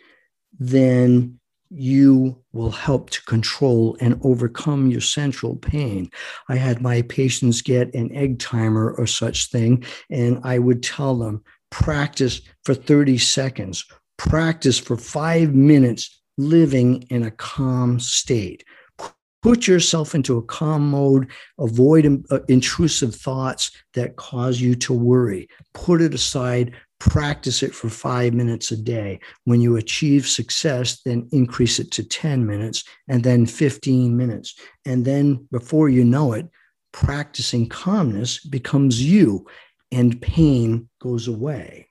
[0.58, 1.39] then
[1.70, 6.10] you will help to control and overcome your central pain.
[6.48, 11.16] I had my patients get an egg timer or such thing, and I would tell
[11.16, 13.84] them practice for 30 seconds,
[14.18, 18.64] practice for five minutes living in a calm state.
[19.42, 25.48] Put yourself into a calm mode, avoid uh, intrusive thoughts that cause you to worry.
[25.72, 29.18] Put it aside, practice it for five minutes a day.
[29.44, 34.54] When you achieve success, then increase it to 10 minutes and then 15 minutes.
[34.84, 36.46] And then before you know it,
[36.92, 39.46] practicing calmness becomes you
[39.90, 41.88] and pain goes away.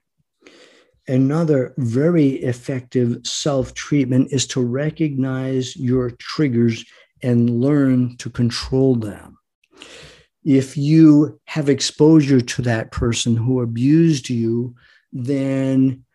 [1.08, 6.86] Another very effective self treatment is to recognize your triggers
[7.22, 9.38] and learn to control them.
[10.43, 14.76] If you have exposure to that person who abused you,
[15.11, 16.05] then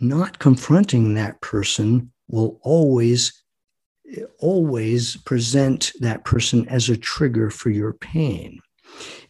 [0.00, 3.42] not confronting that person will always
[4.38, 8.58] always present that person as a trigger for your pain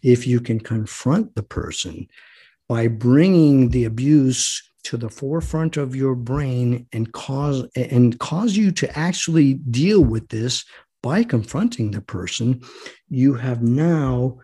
[0.02, 2.06] if you can confront the person
[2.68, 8.70] by bringing the abuse to the forefront of your brain and cause and cause you
[8.70, 10.64] to actually deal with this
[11.02, 12.62] by confronting the person
[13.08, 14.38] you have now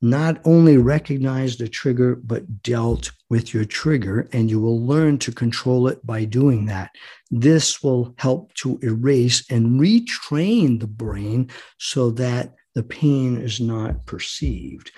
[0.00, 5.32] not only recognized the trigger but dealt with your trigger and you will learn to
[5.32, 6.90] control it by doing that
[7.30, 14.06] this will help to erase and retrain the brain so that the pain is not
[14.06, 14.92] perceived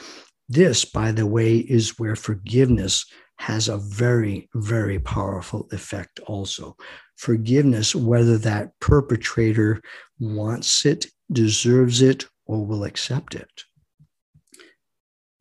[0.51, 3.07] this by the way is where forgiveness
[3.40, 6.76] has a very, very powerful effect also.
[7.16, 9.80] Forgiveness, whether that perpetrator
[10.20, 13.64] wants it, deserves it, or will accept it.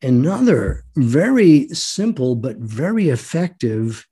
[0.01, 4.07] Another very simple but very effective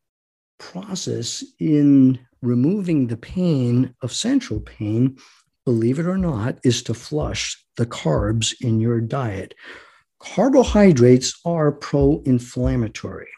[0.59, 5.17] process in removing the pain of central pain,
[5.65, 9.53] believe it or not, is to flush the carbs in your diet.
[10.19, 13.29] Carbohydrates are pro inflammatory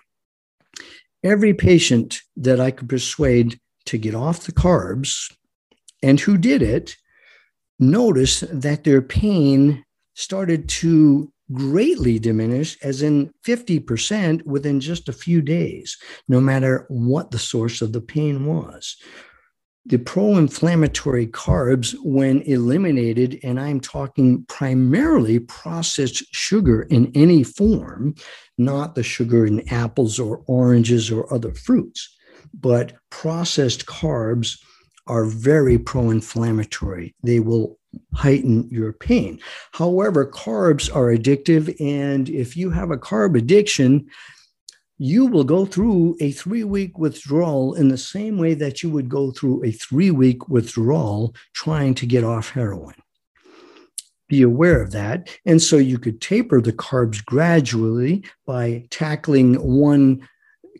[1.23, 5.33] every patient that I could persuade to get off the carbs
[6.01, 6.95] and who did it
[7.79, 15.41] noticed that their pain started to greatly diminish, as in 50% within just a few
[15.41, 18.97] days, no matter what the source of the pain was.
[19.85, 28.13] The pro inflammatory carbs, when eliminated, and I'm talking primarily processed sugar in any form,
[28.57, 32.15] not the sugar in apples or oranges or other fruits,
[32.53, 34.59] but processed carbs
[35.09, 37.15] are very pro inflammatory.
[37.23, 37.77] They will
[38.13, 39.39] heighten your pain.
[39.73, 41.75] However, carbs are addictive.
[41.81, 44.07] And if you have a carb addiction,
[44.99, 49.09] you will go through a three week withdrawal in the same way that you would
[49.09, 52.95] go through a three week withdrawal trying to get off heroin.
[54.27, 55.29] Be aware of that.
[55.45, 60.27] And so you could taper the carbs gradually by tackling one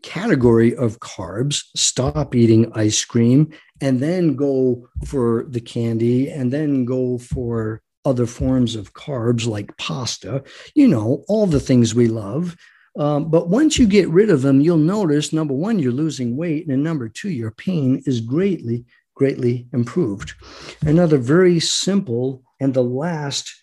[0.02, 6.86] category of carbs, stop eating ice cream, and then go for the candy, and then
[6.86, 10.44] go for other forms of carbs like pasta,
[10.74, 12.56] you know, all the things we love.
[12.98, 16.68] Um, but once you get rid of them, you'll notice number one, you're losing weight,
[16.68, 18.86] and number two, your pain is greatly,
[19.16, 20.34] greatly improved.
[20.82, 23.54] Another very simple and the last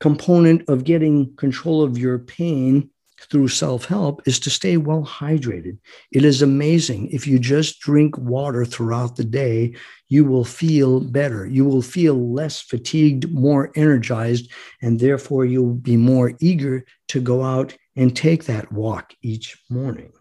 [0.00, 2.90] component of getting control of your pain
[3.20, 5.78] through self help is to stay well hydrated.
[6.12, 7.08] It is amazing.
[7.10, 9.74] If you just drink water throughout the day,
[10.08, 11.46] you will feel better.
[11.46, 14.50] You will feel less fatigued, more energized,
[14.82, 20.12] and therefore you'll be more eager to go out and take that walk each morning.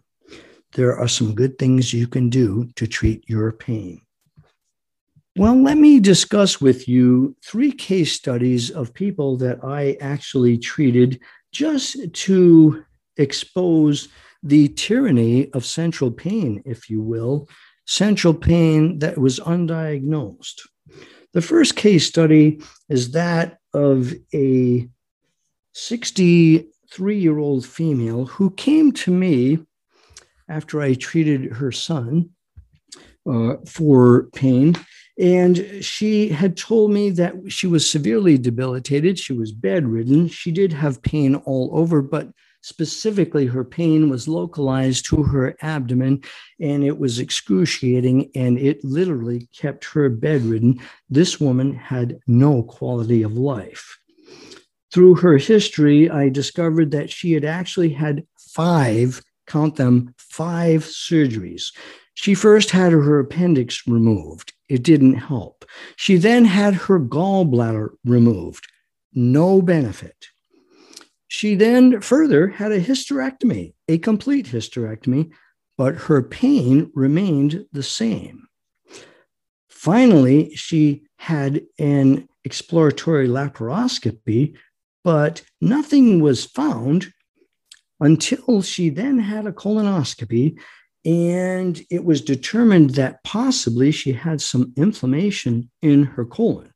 [0.74, 4.02] There are some good things you can do to treat your pain.
[5.38, 11.20] Well, let me discuss with you three case studies of people that I actually treated
[11.56, 12.84] just to
[13.16, 14.10] expose
[14.44, 17.48] the tyranny of central pain, if you will,
[17.88, 20.60] central pain that was undiagnosed.
[21.32, 24.90] The first case study is that of a
[25.74, 29.60] 63 year old female who came to me
[30.50, 32.32] after I treated her son
[33.30, 34.76] uh, for pain.
[35.18, 39.18] And she had told me that she was severely debilitated.
[39.18, 40.28] She was bedridden.
[40.28, 42.32] She did have pain all over, but
[42.66, 46.24] Specifically, her pain was localized to her abdomen
[46.60, 50.80] and it was excruciating and it literally kept her bedridden.
[51.08, 54.00] This woman had no quality of life.
[54.92, 61.66] Through her history, I discovered that she had actually had five, count them, five surgeries.
[62.16, 64.55] She first had her appendix removed.
[64.68, 65.66] It didn't help.
[65.96, 68.68] She then had her gallbladder removed.
[69.14, 70.28] No benefit.
[71.28, 75.32] She then further had a hysterectomy, a complete hysterectomy,
[75.78, 78.48] but her pain remained the same.
[79.70, 84.56] Finally, she had an exploratory laparoscopy,
[85.04, 87.12] but nothing was found
[88.00, 90.58] until she then had a colonoscopy
[91.06, 96.74] and it was determined that possibly she had some inflammation in her colon.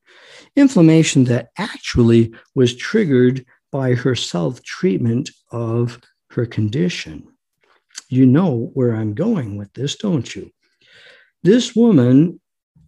[0.56, 6.00] Inflammation that actually was triggered by her self treatment of
[6.32, 7.28] her condition.
[8.10, 10.52] You know where I'm going with this, don't you?
[11.44, 12.40] This woman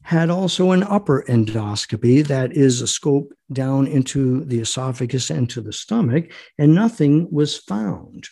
[0.03, 5.61] had also an upper endoscopy, that is a scope down into the esophagus and to
[5.61, 8.27] the stomach, and nothing was found.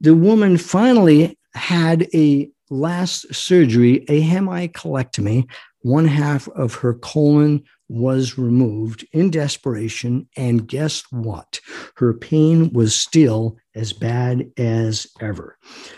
[0.00, 5.48] The woman finally had a last surgery, a hemicolectomy.
[5.82, 10.28] One half of her colon was removed in desperation.
[10.36, 11.60] And guess what?
[11.96, 15.56] Her pain was still as bad as ever.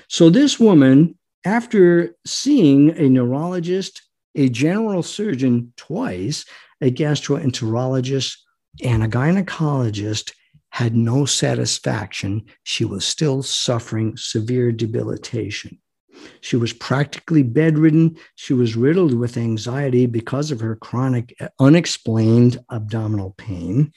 [0.09, 4.03] So, this woman, after seeing a neurologist,
[4.37, 6.45] a general surgeon twice,
[6.81, 8.37] a gastroenterologist,
[8.85, 10.33] and a gynecologist,
[10.71, 12.45] had no satisfaction.
[12.63, 15.79] She was still suffering severe debilitation.
[16.41, 18.17] She was practically bedridden.
[18.35, 23.93] She was riddled with anxiety because of her chronic, unexplained abdominal pain.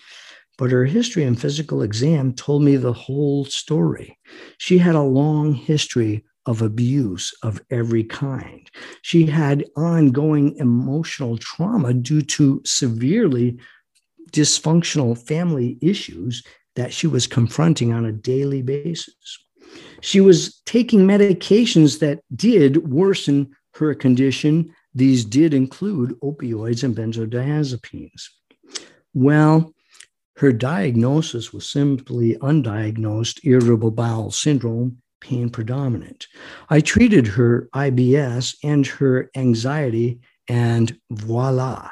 [0.58, 4.20] But her history and physical exam told me the whole story.
[4.58, 8.70] She had a long history of abuse of every kind.
[9.02, 13.58] She had ongoing emotional trauma due to severely
[14.32, 16.44] dysfunctional family issues
[16.76, 19.38] that she was confronting on a daily basis.
[20.02, 24.74] She was taking medications that did worsen her condition.
[24.94, 28.24] These did include opioids and benzodiazepines.
[29.14, 29.74] Well,
[30.38, 36.28] her diagnosis was simply undiagnosed irritable bowel syndrome, pain predominant.
[36.70, 40.20] I treated her IBS and her anxiety,
[40.50, 41.92] and voila,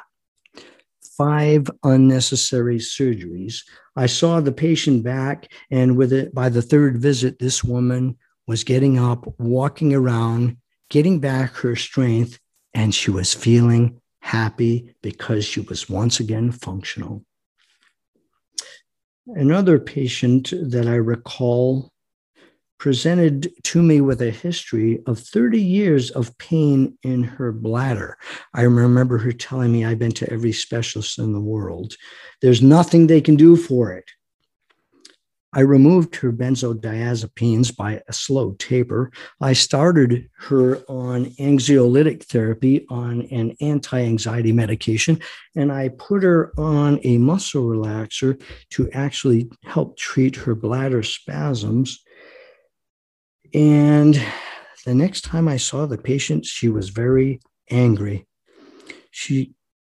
[1.22, 3.62] five unnecessary surgeries.
[3.94, 8.16] I saw the patient back, and with it, by the third visit, this woman
[8.48, 10.56] was getting up, walking around,
[10.90, 12.40] getting back her strength,
[12.74, 17.24] and she was feeling happy because she was once again functional.
[19.28, 21.92] Another patient that I recall
[22.82, 28.18] presented to me with a history of 30 years of pain in her bladder.
[28.54, 31.94] I remember her telling me, I've been to every specialist in the world.
[32.40, 34.10] There's nothing they can do for it.
[35.52, 39.12] I removed her benzodiazepines by a slow taper.
[39.40, 45.20] I started her on anxiolytic therapy on an anti anxiety medication,
[45.54, 52.02] and I put her on a muscle relaxer to actually help treat her bladder spasms
[53.54, 54.22] and
[54.84, 57.40] the next time I saw the patient, she was very
[57.70, 58.26] angry.
[59.10, 59.54] She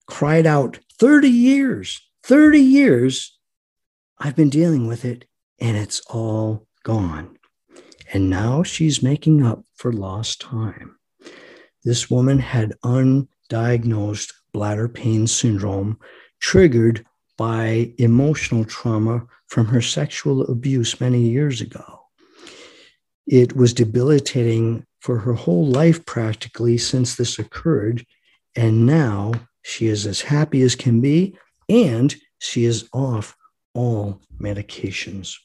[0.08, 3.38] cried out, 30 years, 30 years,
[4.20, 5.26] I've been dealing with it
[5.60, 7.38] and it's all gone.
[8.14, 10.98] And now she's making up for lost time.
[11.84, 16.00] This woman had undiagnosed bladder pain syndrome
[16.40, 17.06] triggered
[17.38, 22.05] by emotional trauma from her sexual abuse many years ago.
[23.28, 28.06] It was debilitating for her whole life practically since this occurred.
[28.56, 33.36] And now she is as happy as can be, and she is off
[33.74, 35.36] all medications.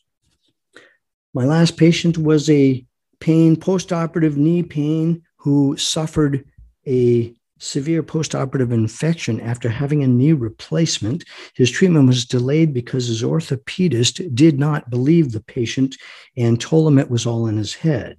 [1.33, 2.85] My last patient was a
[3.21, 6.45] pain, postoperative knee pain, who suffered
[6.87, 11.25] a severe postoperative infection after having a knee replacement.
[11.55, 15.97] His treatment was delayed because his orthopedist did not believe the patient
[16.37, 18.17] and told him it was all in his head.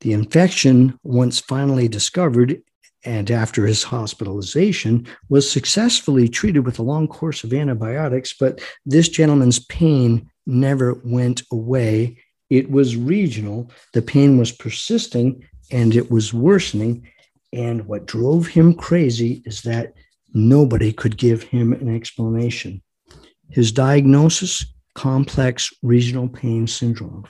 [0.00, 2.60] The infection, once finally discovered,
[3.04, 9.08] and after his hospitalization, was successfully treated with a long course of antibiotics, but this
[9.08, 12.18] gentleman's pain never went away.
[12.50, 17.08] It was regional, the pain was persisting, and it was worsening
[17.52, 19.94] and what drove him crazy is that
[20.34, 22.82] nobody could give him an explanation.
[23.50, 27.24] His diagnosis complex regional pain syndrome.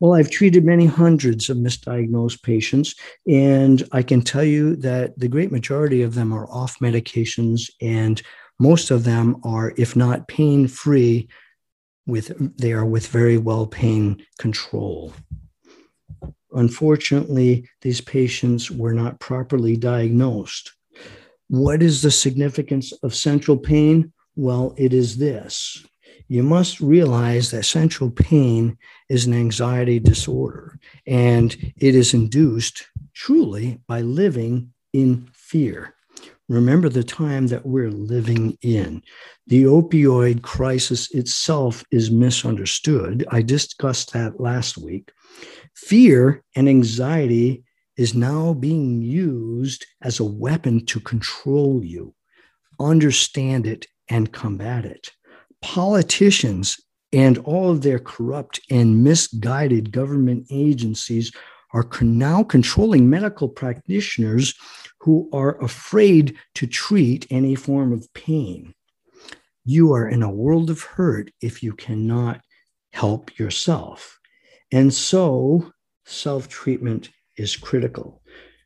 [0.00, 2.94] Well, I've treated many hundreds of misdiagnosed patients,
[3.26, 8.20] and I can tell you that the great majority of them are off medications, and
[8.58, 11.28] most of them are, if not pain free,
[12.06, 15.14] with they are with very well pain control.
[16.54, 20.72] Unfortunately, these patients were not properly diagnosed.
[21.48, 24.12] What is the significance of central pain?
[24.36, 25.84] Well, it is this.
[26.28, 28.78] You must realize that central pain
[29.08, 35.94] is an anxiety disorder, and it is induced truly by living in fear.
[36.48, 39.02] Remember the time that we're living in.
[39.46, 43.26] The opioid crisis itself is misunderstood.
[43.30, 45.10] I discussed that last week.
[45.74, 47.64] Fear and anxiety
[47.96, 52.14] is now being used as a weapon to control you.
[52.78, 55.10] Understand it and combat it.
[55.62, 56.78] Politicians
[57.12, 61.32] and all of their corrupt and misguided government agencies
[61.72, 64.54] are now controlling medical practitioners
[65.04, 68.74] who are afraid to treat any form of pain.
[69.66, 72.40] You are in a world of hurt if you cannot
[72.94, 74.18] help yourself.
[74.72, 75.72] And so,
[76.06, 78.22] self treatment is critical.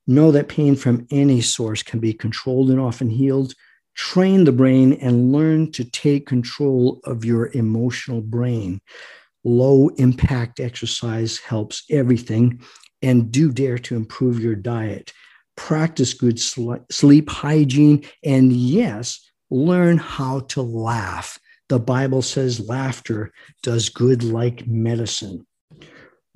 [0.06, 3.54] Know that pain from any source can be controlled and often healed.
[3.96, 8.80] Train the brain and learn to take control of your emotional brain.
[9.42, 12.62] Low impact exercise helps everything.
[13.02, 15.12] And do dare to improve your diet.
[15.58, 18.04] Practice good sleep hygiene.
[18.24, 21.38] And yes, learn how to laugh.
[21.68, 23.32] The Bible says laughter
[23.62, 25.44] does good like medicine.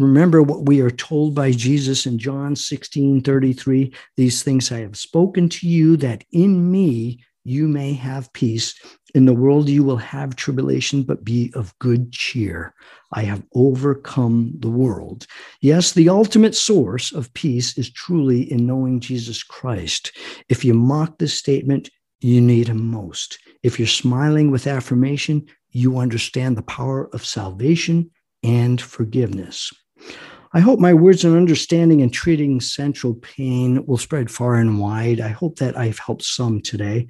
[0.00, 3.94] Remember what we are told by Jesus in John 16 33.
[4.16, 8.74] These things I have spoken to you, that in me you may have peace.
[9.14, 12.74] In the world you will have tribulation, but be of good cheer.
[13.12, 15.26] I have overcome the world.
[15.60, 20.16] Yes, the ultimate source of peace is truly in knowing Jesus Christ.
[20.48, 21.90] If you mock this statement,
[22.20, 23.38] you need him most.
[23.62, 28.10] If you're smiling with affirmation, you understand the power of salvation
[28.42, 29.72] and forgiveness.
[30.54, 35.20] I hope my words on understanding and treating central pain will spread far and wide.
[35.20, 37.08] I hope that I've helped some today.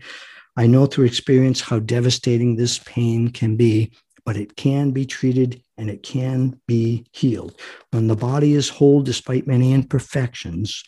[0.56, 3.92] I know through experience how devastating this pain can be,
[4.24, 7.58] but it can be treated and it can be healed.
[7.90, 10.84] When the body is whole despite many imperfections,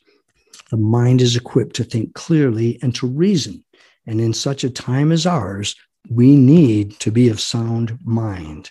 [0.70, 3.64] the mind is equipped to think clearly and to reason.
[4.06, 5.74] And in such a time as ours,
[6.10, 8.70] we need to be of sound mind.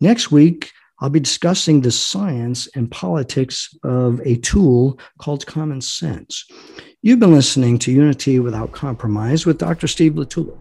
[0.00, 0.70] Next week,
[1.00, 6.44] I'll be discussing the science and politics of a tool called common sense.
[7.02, 9.86] You've been listening to Unity Without Compromise with Dr.
[9.86, 10.58] Steve LaTulippe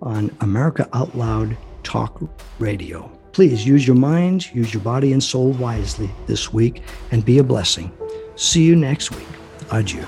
[0.00, 2.20] on America Out Loud Talk
[2.58, 3.10] Radio.
[3.32, 7.44] Please use your mind, use your body and soul wisely this week, and be a
[7.44, 7.90] blessing.
[8.34, 9.28] See you next week.
[9.70, 10.04] Adieu.